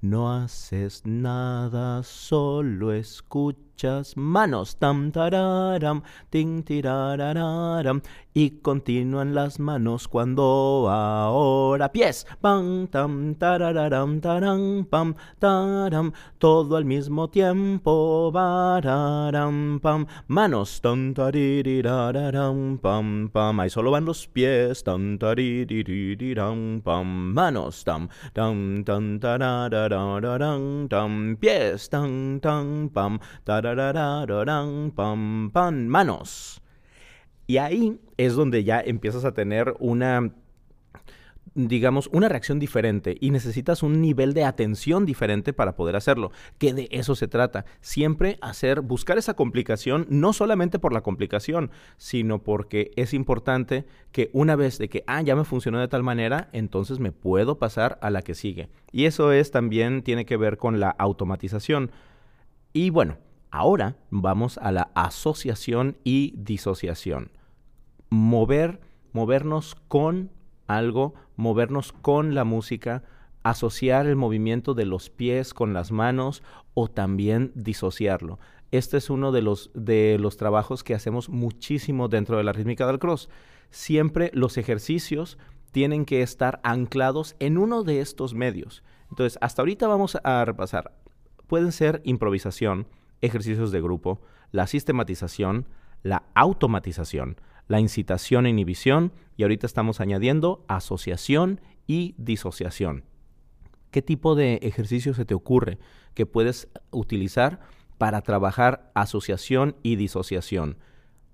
[0.00, 3.63] No haces nada, solo escuchas
[4.16, 4.78] manos.
[4.78, 8.00] Tam tararam, ting tirararam.
[8.36, 12.26] Y continúan las manos cuando ahora pies.
[12.40, 16.12] Pam tam tarararam taram pam taram.
[16.38, 18.32] Todo al mismo tiempo.
[18.32, 20.08] Bararam pam.
[20.26, 20.80] Manos.
[20.80, 23.60] Tam taririraram pam pam.
[23.60, 24.82] Ahí solo van los pies.
[24.82, 27.34] Tam tariririram pam.
[27.34, 27.84] Manos.
[27.84, 31.36] Tam tam tam tam.
[31.40, 31.88] Pies.
[31.88, 33.20] Tam tam pam.
[33.44, 33.63] Tararararam
[35.88, 36.62] Manos.
[37.46, 40.32] Y ahí es donde ya empiezas a tener una
[41.54, 46.74] digamos, una reacción diferente y necesitas un nivel de atención diferente para poder hacerlo, que
[46.74, 47.64] de eso se trata.
[47.80, 54.30] Siempre hacer, buscar esa complicación, no solamente por la complicación, sino porque es importante que
[54.32, 57.98] una vez de que, ah, ya me funcionó de tal manera, entonces me puedo pasar
[58.02, 58.68] a la que sigue.
[58.90, 61.90] Y eso es también, tiene que ver con la automatización.
[62.72, 63.18] Y bueno,
[63.54, 67.30] ahora vamos a la asociación y disociación
[68.14, 68.80] mover,
[69.12, 70.30] movernos con
[70.66, 73.02] algo, movernos con la música,
[73.42, 78.38] asociar el movimiento de los pies con las manos o también disociarlo.
[78.70, 82.86] Este es uno de los, de los trabajos que hacemos muchísimo dentro de la rítmica
[82.86, 83.28] del cross.
[83.70, 85.38] Siempre los ejercicios
[85.70, 88.82] tienen que estar anclados en uno de estos medios.
[89.10, 90.92] Entonces, hasta ahorita vamos a repasar.
[91.46, 92.86] Pueden ser improvisación,
[93.20, 95.66] ejercicios de grupo, la sistematización,
[96.02, 103.04] la automatización, la incitación e inhibición y ahorita estamos añadiendo asociación y disociación.
[103.90, 105.78] ¿Qué tipo de ejercicio se te ocurre
[106.14, 107.60] que puedes utilizar
[107.98, 110.78] para trabajar asociación y disociación?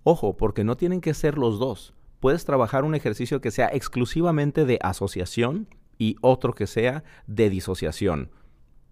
[0.03, 1.95] Ojo, porque no tienen que ser los dos.
[2.21, 8.31] Puedes trabajar un ejercicio que sea exclusivamente de asociación y otro que sea de disociación.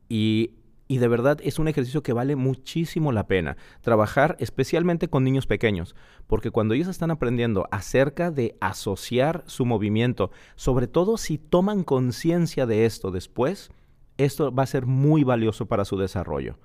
[0.09, 0.53] Y
[0.89, 5.47] y de verdad es un ejercicio que vale muchísimo la pena trabajar especialmente con niños
[5.47, 5.95] pequeños,
[6.27, 12.67] porque cuando ellos están aprendiendo acerca de asociar su movimiento, sobre todo si toman conciencia
[12.67, 13.71] de esto después,
[14.17, 16.59] esto va a ser muy valioso para su desarrollo.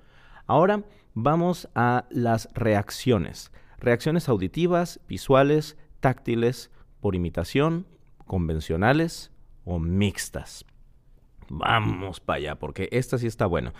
[0.46, 0.82] Ahora
[1.12, 3.52] vamos a las reacciones.
[3.78, 7.86] Reacciones auditivas, visuales, táctiles, por imitación,
[8.26, 9.30] convencionales
[9.64, 10.64] o mixtas.
[11.48, 13.72] Vamos para allá, porque esta sí está bueno.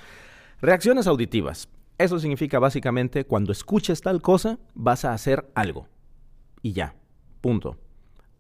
[0.64, 1.68] Reacciones auditivas.
[1.98, 5.88] Eso significa básicamente cuando escuches tal cosa, vas a hacer algo.
[6.62, 6.94] Y ya.
[7.42, 7.77] Punto.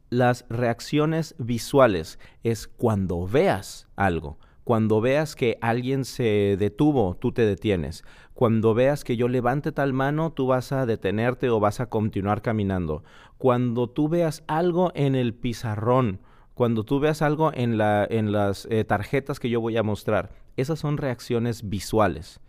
[0.08, 4.38] Las reacciones visuales es cuando veas algo.
[4.64, 8.04] Cuando veas que alguien se detuvo, tú te detienes.
[8.32, 12.40] Cuando veas que yo levante tal mano, tú vas a detenerte o vas a continuar
[12.40, 13.04] caminando.
[13.36, 16.20] Cuando tú veas algo en el pizarrón,
[16.54, 20.78] cuando tú veas algo en, la, las eh, tarjetas que yo voy a mostrar, esas
[20.78, 22.40] son reacciones visuales.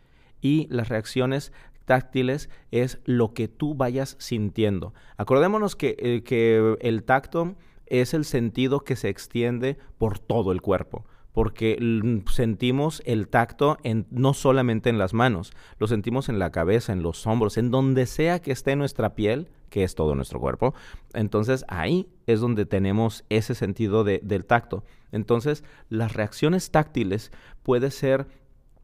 [0.42, 1.52] Y las reacciones
[1.86, 4.94] táctiles es lo que tú vayas sintiendo.
[5.18, 7.56] Acordémonos que, eh, que el tacto
[7.88, 11.78] es el sentido que se extiende por todo el cuerpo porque
[12.32, 17.04] sentimos el tacto en, no solamente en las manos, lo sentimos en la cabeza, en
[17.04, 20.74] los hombros, en donde sea que esté nuestra piel, que es todo nuestro cuerpo.
[21.14, 24.86] Entonces ahí es donde tenemos ese sentido del tacto.
[25.12, 28.28] Entonces las reacciones táctiles puede ser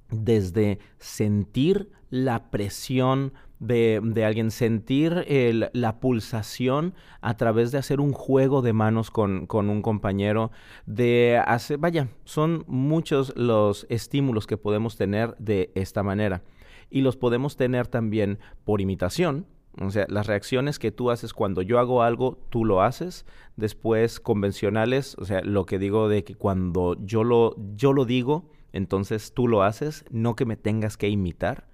[0.09, 3.31] desde sentir la presión
[3.61, 5.25] de, alguien, sentir
[5.73, 10.51] la pulsación a través de hacer un juego de manos con, un compañero,
[10.87, 16.43] de hacer, vaya, son muchos los estímulos que podemos tener de esta manera.
[16.89, 19.45] Y los podemos tener también por imitación,
[19.79, 23.25] o sea, las reacciones que tú haces cuando yo hago algo, tú lo haces.
[23.55, 28.49] Después, convencionales, o sea, lo que digo de que cuando yo lo, yo lo digo,
[28.73, 31.70] entonces tú lo haces, no que me tengas que imitar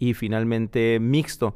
[0.00, 1.54] y finalmente mixto,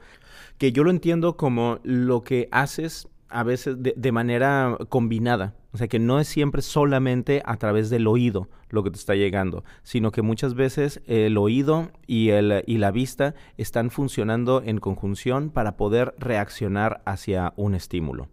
[0.58, 5.56] que yo lo entiendo como lo que haces a veces de, manera combinada.
[5.72, 9.16] O sea, que no es siempre solamente a través del oído lo que te está
[9.16, 14.78] llegando, sino que muchas veces el oído y, el, y la vista están funcionando en
[14.78, 18.28] conjunción para poder reaccionar hacia un estímulo.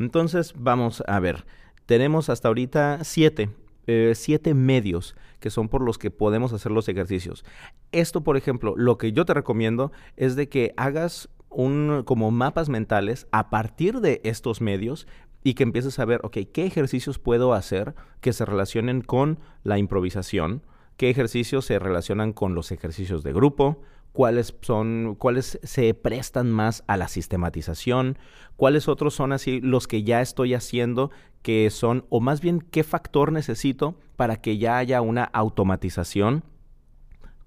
[0.00, 1.44] Entonces, vamos a ver.
[1.86, 3.50] Tenemos hasta ahorita siete
[3.86, 7.44] eh, siete medios que son por los que podemos hacer los ejercicios.
[7.92, 12.68] Esto, por ejemplo, lo que yo te recomiendo es de que hagas un, como mapas
[12.68, 15.06] mentales a partir de estos medios
[15.42, 19.78] y que empieces a ver, ok, ¿qué ejercicios puedo hacer que se relacionen con la
[19.78, 20.62] improvisación?
[20.96, 23.82] ¿Qué ejercicios se relacionan con los ejercicios de grupo?
[24.14, 28.16] Cuáles son, cuáles se prestan más a la sistematización,
[28.56, 31.10] cuáles otros son así los que ya estoy haciendo
[31.42, 36.44] que son, o más bien qué factor necesito para que ya haya una automatización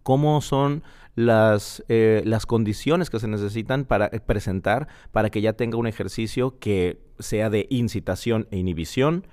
[0.08, 0.84] cómo son
[1.15, 5.88] las, eh, las condiciones que se necesitan para eh, presentar para que ya tenga un
[5.88, 9.27] ejercicio que sea de incitación e inhibición,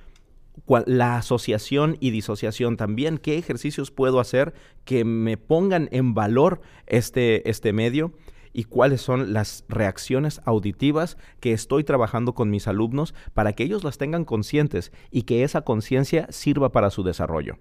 [0.87, 7.49] la asociación y disociación también, qué ejercicios puedo hacer que me pongan en valor este,
[7.51, 8.13] este medio
[8.53, 13.83] y cuáles son las reacciones auditivas que estoy trabajando con mis alumnos para que ellos
[13.83, 17.59] las tengan conscientes y que esa conciencia sirva para su desarrollo.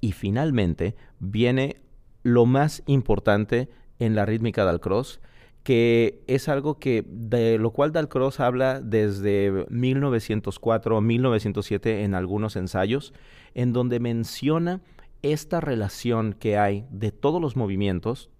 [0.00, 1.82] Y finalmente viene
[2.22, 5.20] lo más importante en la rítmica del cross,
[5.62, 12.56] que es algo que de lo cual Dalcross habla desde 1904 o 1907 en algunos
[12.56, 13.12] ensayos,
[13.54, 14.80] en donde menciona
[15.22, 18.30] esta relación que hay de todos los movimientos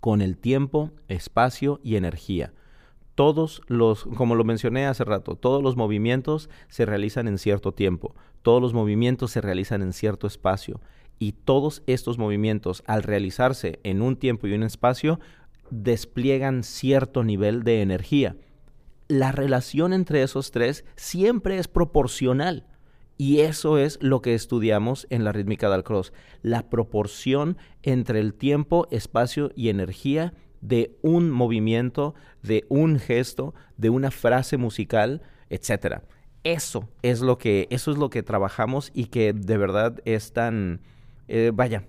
[0.00, 2.52] con el tiempo, espacio y energía.
[3.14, 8.14] Todos los, como lo mencioné hace rato, todos los movimientos se realizan en cierto tiempo,
[8.42, 10.80] todos los movimientos se realizan en cierto espacio
[11.18, 15.18] y todos estos movimientos al realizarse en un tiempo y un espacio
[15.70, 18.36] despliegan cierto nivel de energía.
[19.08, 22.66] La relación entre esos tres siempre es proporcional.
[23.20, 26.12] Y eso es lo que estudiamos en la rítmica del cross,
[26.42, 32.14] la proporción entre el tiempo, espacio y energía de un movimiento,
[32.44, 36.02] de un gesto, de una frase musical, etc.
[36.44, 40.80] Eso es lo que, eso es lo que trabajamos y que de verdad es tan,
[41.26, 41.88] eh, vaya,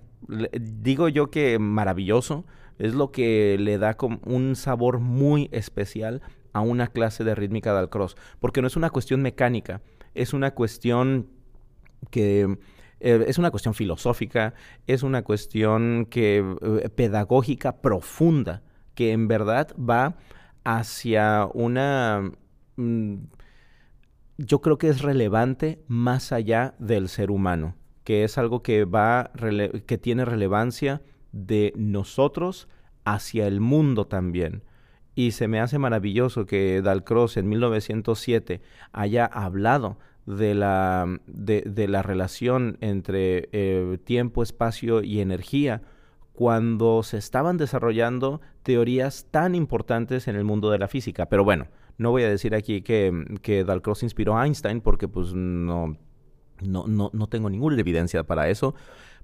[0.60, 2.44] digo yo que maravilloso,
[2.80, 6.22] es lo que le da un sabor muy especial
[6.52, 9.82] a una clase de rítmica del cross, porque no es una cuestión mecánica,
[10.14, 11.28] es una cuestión
[12.10, 12.58] que
[13.00, 14.54] eh, es una cuestión filosófica,
[14.86, 18.62] es una cuestión que eh, pedagógica profunda,
[18.94, 20.16] que en verdad va
[20.64, 22.32] hacia una
[22.76, 23.14] mm,
[24.38, 29.30] yo creo que es relevante más allá del ser humano, que es algo que va
[29.86, 31.02] que tiene relevancia
[31.32, 32.68] de nosotros
[33.04, 34.62] hacia el mundo también.
[35.14, 38.60] Y se me hace maravilloso que Dalcross en 1907
[38.92, 45.82] haya hablado de la, de, la relación entre eh, tiempo, espacio y energía
[46.32, 51.26] cuando se estaban desarrollando teorías tan importantes en el mundo de la física.
[51.26, 51.66] Pero bueno,
[51.98, 53.12] no voy a decir aquí que,
[53.42, 55.98] que Dalcross inspiró a Einstein porque pues no,
[56.62, 58.74] no, no, no tengo ninguna evidencia para eso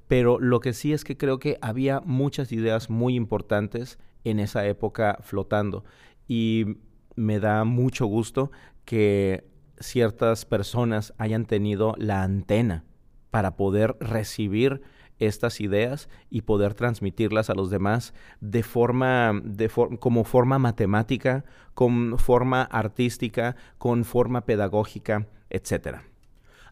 [0.09, 4.66] pero lo que sí es que creo que había muchas ideas muy importantes en esa
[4.66, 5.84] época flotando
[6.28, 6.78] y
[7.14, 8.50] me da mucho gusto
[8.84, 9.44] que
[9.78, 12.84] ciertas personas hayan tenido la antena
[13.30, 14.82] para poder recibir
[15.18, 21.44] estas ideas y poder transmitirlas a los demás de forma de como forma matemática,
[21.74, 26.04] con forma artística, con forma pedagógica, etcétera.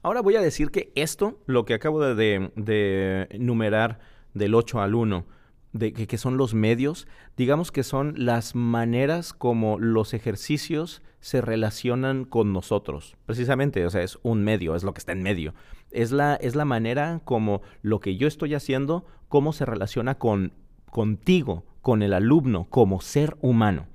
[0.05, 4.01] Ahora voy a decir que esto, lo que acabo de, numerar
[4.35, 5.25] del 8 al 1,
[5.73, 11.41] de, que, que, son los medios, digamos que son las maneras como los ejercicios se
[11.41, 13.17] relacionan con nosotros.
[13.25, 15.55] Precisamente, o sea, es un medio, es lo que está en medio.
[15.91, 20.53] Es la, es la manera como lo que yo estoy haciendo, cómo se relaciona con
[20.91, 23.87] contigo, con el alumno, como ser humano.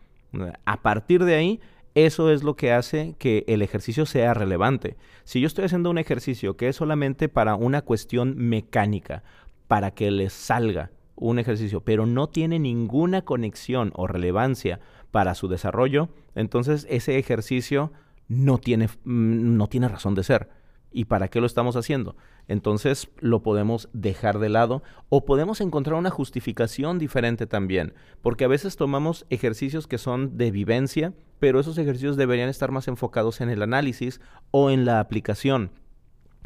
[0.65, 1.59] A partir de ahí,
[1.95, 4.97] eso es lo que hace que el ejercicio sea relevante.
[5.23, 9.23] Si yo estoy haciendo un ejercicio que es solamente para una cuestión mecánica,
[9.67, 14.79] para que les salga un ejercicio, pero no tiene ninguna conexión o relevancia
[15.11, 17.91] para su desarrollo, entonces ese ejercicio
[18.27, 20.49] no tiene, mm, no tiene razón de ser.
[20.91, 22.15] ¿Y para qué lo estamos haciendo?
[22.47, 28.47] Entonces lo podemos dejar de lado o podemos encontrar una justificación diferente también, porque a
[28.47, 33.49] veces tomamos ejercicios que son de vivencia, pero esos ejercicios deberían estar más enfocados en
[33.49, 34.19] el análisis
[34.51, 35.71] o en la aplicación.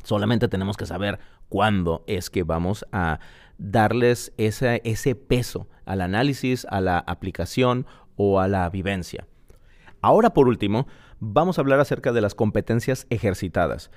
[0.03, 3.19] Solamente tenemos que saber cuándo es que vamos a
[3.57, 7.85] darles ese, peso al análisis, a la aplicación
[8.17, 9.27] o a la vivencia.
[10.01, 10.87] Ahora, por último,
[11.19, 13.89] vamos a hablar acerca de las competencias ejercitadas.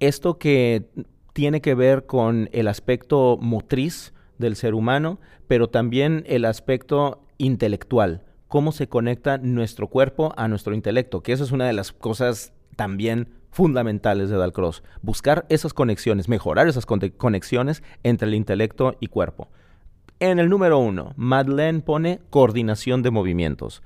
[0.00, 0.86] Esto que
[1.32, 8.22] tiene que ver con el aspecto motriz del ser humano, pero también el aspecto intelectual,
[8.48, 12.52] cómo se conecta nuestro cuerpo a nuestro intelecto, que eso es una de las cosas
[12.76, 19.48] también fundamentales de Dalcross, buscar esas conexiones, mejorar esas conexiones entre el intelecto y cuerpo.
[20.20, 23.82] En el número uno, Madeleine pone coordinación de movimientos.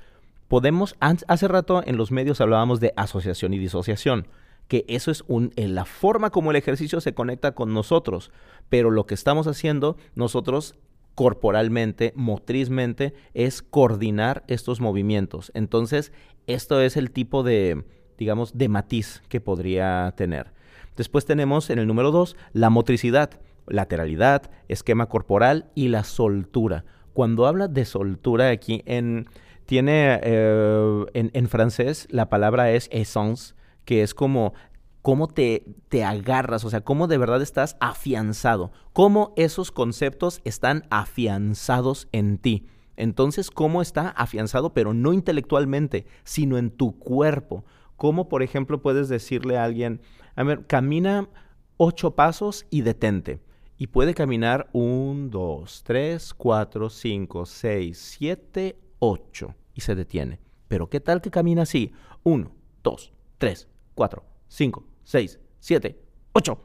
[0.49, 4.27] Podemos, hace rato en los medios hablábamos de asociación y disociación
[4.71, 8.31] que eso es un, en la forma como el ejercicio se conecta con nosotros,
[8.69, 10.77] pero lo que estamos haciendo nosotros
[11.17, 15.51] corporalmente, motrizmente, es coordinar estos movimientos.
[15.55, 16.13] Entonces,
[16.47, 17.85] esto es el tipo de,
[18.17, 20.53] digamos, de matiz que podría tener.
[20.97, 26.85] Después tenemos en el número dos la motricidad, lateralidad, esquema corporal y la soltura.
[27.13, 29.27] Cuando habla de soltura aquí, en,
[29.67, 33.55] tiene eh, en, francés la palabra es essence,
[33.91, 34.55] que es como
[35.03, 40.87] cómo te, te agarras, o sea, cómo de verdad estás afianzado, cómo esos conceptos están
[40.91, 42.69] afianzados en ti.
[42.95, 47.65] Entonces, ¿cómo está afianzado, pero no intelectualmente, sino en tu cuerpo?
[47.97, 50.03] ¿Cómo, por ejemplo, puedes decirle a alguien,
[50.37, 51.29] a ver, camina
[51.77, 53.41] ocho pasos y detente?
[53.77, 59.57] Y puede caminar un, dos, tres, cuatro, cinco, seis, siete, ocho.
[59.75, 60.39] Y se detiene.
[60.69, 61.93] Pero ¿qué tal que camina así?
[62.23, 62.53] Uno,
[62.85, 63.67] dos, tres,
[64.01, 66.59] cuatro, cinco, seis, siete, ocho.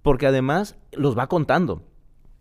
[0.00, 1.82] Porque además los va contando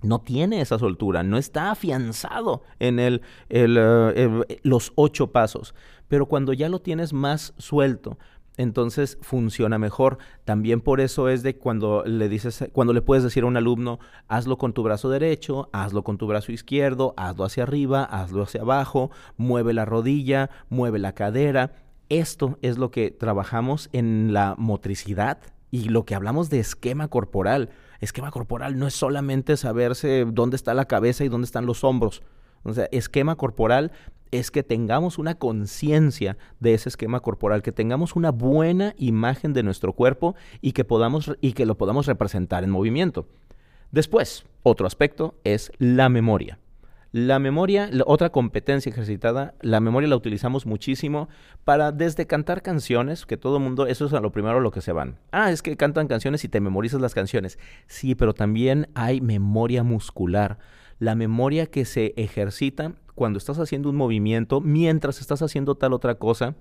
[0.01, 5.75] no tiene esa soltura, no está afianzado en el, eh, los ocho pasos.
[6.07, 8.17] Pero cuando ya lo tienes más suelto,
[8.55, 10.19] entonces funciona mejor.
[10.45, 13.99] También por eso es de cuando le dices, cuando le puedes decir a un alumno,
[14.29, 18.61] hazlo con tu brazo derecho, hazlo con tu brazo izquierdo, hazlo hacia arriba, hazlo hacia
[18.61, 21.88] abajo, mueve la rodilla, mueve la cadera.
[22.09, 25.39] Esto es lo que trabajamos en la motricidad
[25.71, 27.69] y lo que hablamos de esquema corporal
[28.01, 32.23] esquema corporal no es solamente saberse dónde está la cabeza y dónde están los hombros.
[32.63, 33.91] O sea, esquema corporal
[34.31, 39.63] es que tengamos una conciencia de ese esquema corporal, que tengamos una buena imagen de
[39.63, 43.27] nuestro cuerpo y que podamos y que lo podamos representar en movimiento.
[43.91, 46.59] Después, otro aspecto es la memoria.
[47.11, 51.27] La memoria, otra competencia ejercitada, la memoria la utilizamos muchísimo
[51.63, 54.81] para desde cantar canciones, que todo mundo, eso es a lo primero a lo que
[54.81, 55.17] se van.
[55.31, 57.57] Ah, es que cantan canciones y te memorizas las canciones.
[57.87, 60.59] Sí, pero también hay memoria muscular.
[60.99, 66.15] La memoria que se ejercita cuando estás haciendo un movimiento, mientras estás haciendo tal otra
[66.15, 66.55] cosa.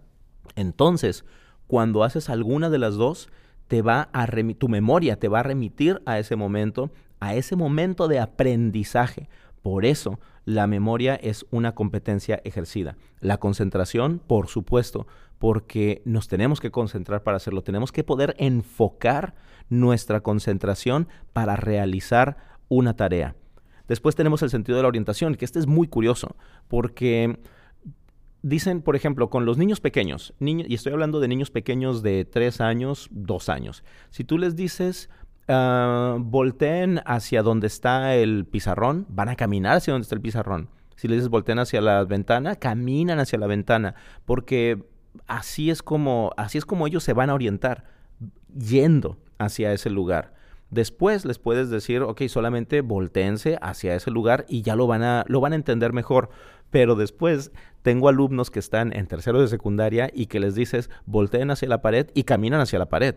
[0.57, 1.27] Entonces,
[1.67, 3.29] cuando haces alguna de las dos,
[3.67, 4.27] te va a
[4.59, 6.91] tu memoria te va a remitir a ese momento,
[7.21, 9.29] a ese momento de aprendizaje.
[9.69, 12.97] Por eso la memoria es una competencia ejercida.
[13.21, 15.07] La concentración, por supuesto,
[15.39, 17.63] porque nos tenemos que concentrar para hacerlo.
[17.63, 19.35] Tenemos que poder enfocar
[19.69, 22.39] nuestra concentración para realizar
[22.69, 23.37] una tarea.
[23.89, 26.35] Después tenemos el sentido de la orientación, que este es muy curioso,
[26.69, 27.39] porque
[28.41, 32.63] dicen, por ejemplo, con los niños pequeños, y estoy hablando de niños pequeños de 3
[32.63, 35.11] años, 2 años, si tú les dices,
[35.49, 40.71] uh, volteen hacia donde está el pizarrón, van a caminar hacia donde está el pizarrón.
[40.97, 43.95] Si les dices volteen hacia la ventana, caminan hacia la ventana,
[44.25, 44.85] porque
[45.27, 47.85] así es como, así es como ellos se van a orientar,
[48.57, 50.35] yendo hacia ese lugar.
[50.71, 55.25] Después les puedes decir, ok, solamente volteense hacia ese lugar y ya lo van a,
[55.27, 56.29] lo van a entender mejor.
[56.71, 61.51] Pero después tengo alumnos que están en tercero de secundaria y que les dices, volteen
[61.51, 63.15] hacia la pared y caminan hacia la pared.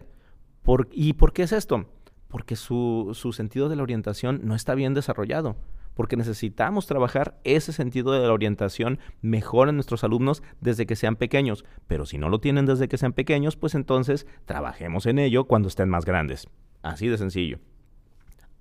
[0.92, 1.88] ¿Y por qué es esto?
[2.32, 5.58] Porque su, sentido de la orientación no está bien desarrollado
[5.94, 11.18] porque necesitamos trabajar ese sentido de la orientación mejor en nuestros alumnos desde que sean
[11.18, 11.66] pequeños.
[11.86, 15.68] Pero si no lo tienen desde que sean pequeños, pues entonces trabajemos en ello cuando
[15.68, 16.48] estén más grandes.
[16.82, 17.60] Así de sencillo.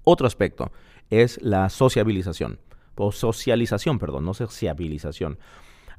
[0.03, 0.73] Otro aspecto
[1.09, 2.59] es la sociabilización,
[2.97, 5.39] o socialización, perdón, no sociabilización.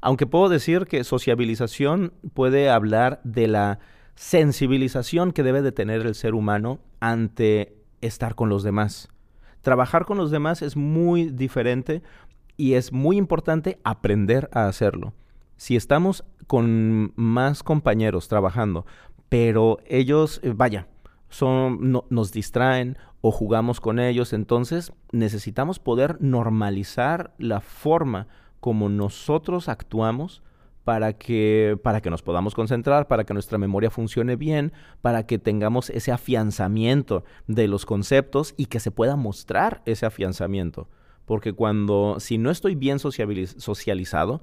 [0.02, 3.78] Aunque puedo decir que sociabilización puede hablar de la
[4.14, 9.08] sensibilización que debe de tener el ser humano ante estar con los demás.
[9.62, 12.02] Trabajar con los demás es muy diferente
[12.56, 15.14] y es muy importante aprender a hacerlo.
[15.56, 18.84] Si estamos con más compañeros trabajando,
[19.28, 20.88] pero ellos, eh, vaya,
[21.28, 28.26] son, nos distraen o jugamos con ellos, entonces necesitamos poder normalizar la forma
[28.60, 30.42] como nosotros actuamos
[30.84, 35.38] para que, para que nos podamos concentrar, para que nuestra memoria funcione bien, para que
[35.38, 40.88] tengamos ese afianzamiento de los conceptos y que se pueda mostrar ese afianzamiento.
[41.24, 44.42] Porque cuando, si no estoy bien socializado,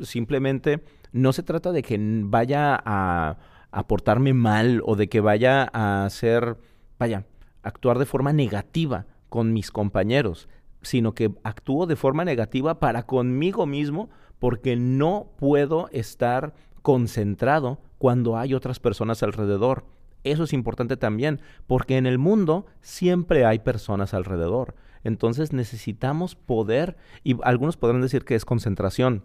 [0.00, 3.38] simplemente no se trata de que vaya a,
[3.70, 6.58] a portarme mal o de que vaya a hacer,
[6.98, 7.24] vaya,
[7.62, 10.48] actuar de forma negativa con mis compañeros,
[10.82, 18.36] sino que actúo de forma negativa para conmigo mismo porque no puedo estar concentrado cuando
[18.36, 19.84] hay otras personas alrededor.
[20.24, 24.74] Eso es importante también, porque en el mundo siempre hay personas alrededor.
[25.04, 29.24] Entonces necesitamos poder, y algunos podrán decir que es concentración,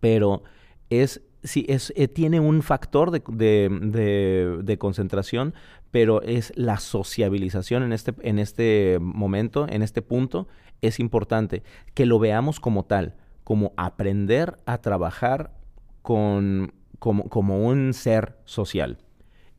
[0.00, 0.42] pero
[0.90, 5.54] es, sí, es, eh, tiene un factor de, de, de, concentración,
[5.90, 10.48] pero es la sociabilización en este, en este momento, en este punto,
[10.80, 11.62] es importante
[11.94, 13.16] que lo veamos como tal
[13.46, 15.52] como aprender a trabajar
[16.02, 18.98] con, como, como un ser social.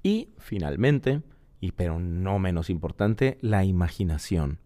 [0.03, 1.21] Y finalmente,
[1.61, 4.59] y pero no menos importante, la imaginación.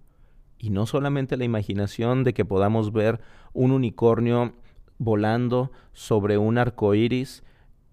[0.57, 3.21] Y no solamente la imaginación de que podamos ver
[3.53, 4.55] un unicornio
[4.97, 7.43] volando sobre un arco iris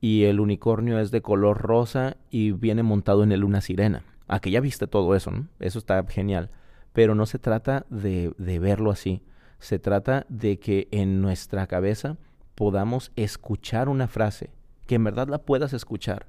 [0.01, 4.03] y el unicornio es de color rosa y viene montado en él una sirena.
[4.29, 5.47] Ah, que ya viste todo eso, ¿no?
[5.61, 6.49] Eso está genial.
[6.95, 9.21] Pero no se trata de, de verlo así.
[9.59, 12.17] Se trata de que en nuestra cabeza
[12.55, 14.51] podamos escuchar una frase,
[14.87, 16.27] que en verdad la puedas escuchar.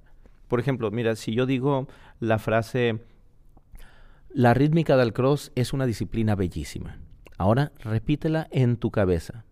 [0.47, 1.87] Por ejemplo, mira, si yo digo
[2.19, 2.99] la frase,
[4.29, 6.99] la rítmica del cross es una disciplina bellísima.
[7.37, 9.45] Ahora repítela en tu cabeza.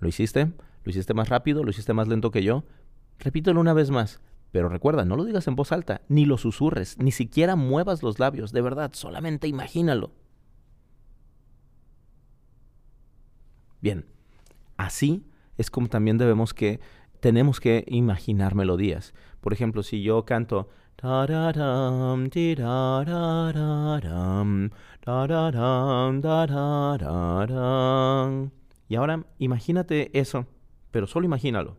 [0.00, 0.52] ¿Lo hiciste?
[0.84, 1.62] ¿Lo hiciste más rápido?
[1.62, 2.64] ¿Lo hiciste más lento que yo?
[3.18, 4.20] Repítelo una vez más.
[4.52, 8.18] Pero recuerda, no lo digas en voz alta, ni lo susurres, ni siquiera muevas los
[8.18, 10.12] labios, de verdad, solamente imagínalo.
[13.80, 14.06] Bien,
[14.76, 15.24] así
[15.56, 16.80] es como también debemos que,
[17.20, 19.14] tenemos que imaginar melodías.
[19.40, 20.68] Por ejemplo, si yo canto
[28.88, 30.46] y ahora imagínate eso,
[30.90, 31.76] pero solo imagínalo.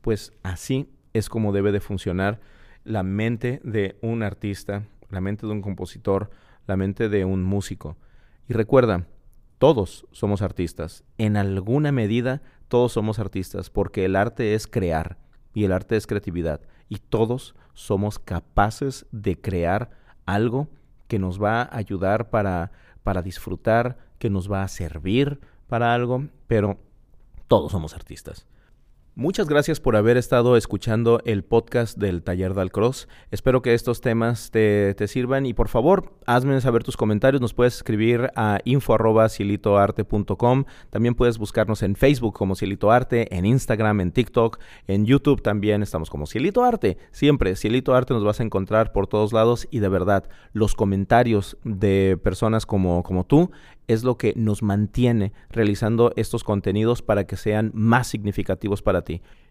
[0.00, 2.40] Pues así es como debe de funcionar
[2.84, 6.30] la mente de un artista, la mente de un compositor,
[6.66, 7.96] la mente de un músico.
[8.48, 9.06] Y recuerda,
[9.58, 11.04] todos somos artistas.
[11.18, 15.18] En alguna medida, todos somos artistas, porque el arte es crear
[15.52, 16.60] y el arte es creatividad.
[16.88, 19.90] Y todos somos capaces de crear
[20.26, 20.68] algo
[21.08, 22.72] que nos va a ayudar para,
[23.02, 26.78] para disfrutar, que nos va a servir para algo, pero
[27.48, 28.46] todos somos artistas.
[29.16, 33.08] Muchas gracias por haber estado escuchando el podcast del Taller Dal Cross.
[33.32, 37.40] Espero que estos temas te, sirvan y por favor hazme saber tus comentarios.
[37.40, 40.64] Nos puedes escribir a info.silitoarte.com.
[40.90, 45.82] También puedes buscarnos en Facebook como Silito Arte, en Instagram, en TikTok, en YouTube también
[45.82, 46.96] estamos como Silito Arte.
[47.10, 51.58] Siempre, Silito Arte nos vas a encontrar por todos lados y de verdad los comentarios
[51.64, 53.50] de personas como, como tú
[53.90, 58.82] es lo que nos mantiene realizando estos contenidos para que sean más significativos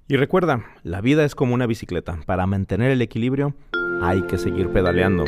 [0.08, 2.20] Y recuerda, la vida es como una bicicleta.
[2.26, 3.54] Para mantener el equilibrio
[4.02, 5.26] hay que seguir pedaleando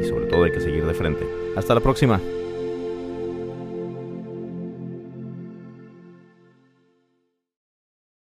[0.00, 1.24] y sobre todo hay que seguir de frente.
[1.56, 2.20] Hasta la próxima.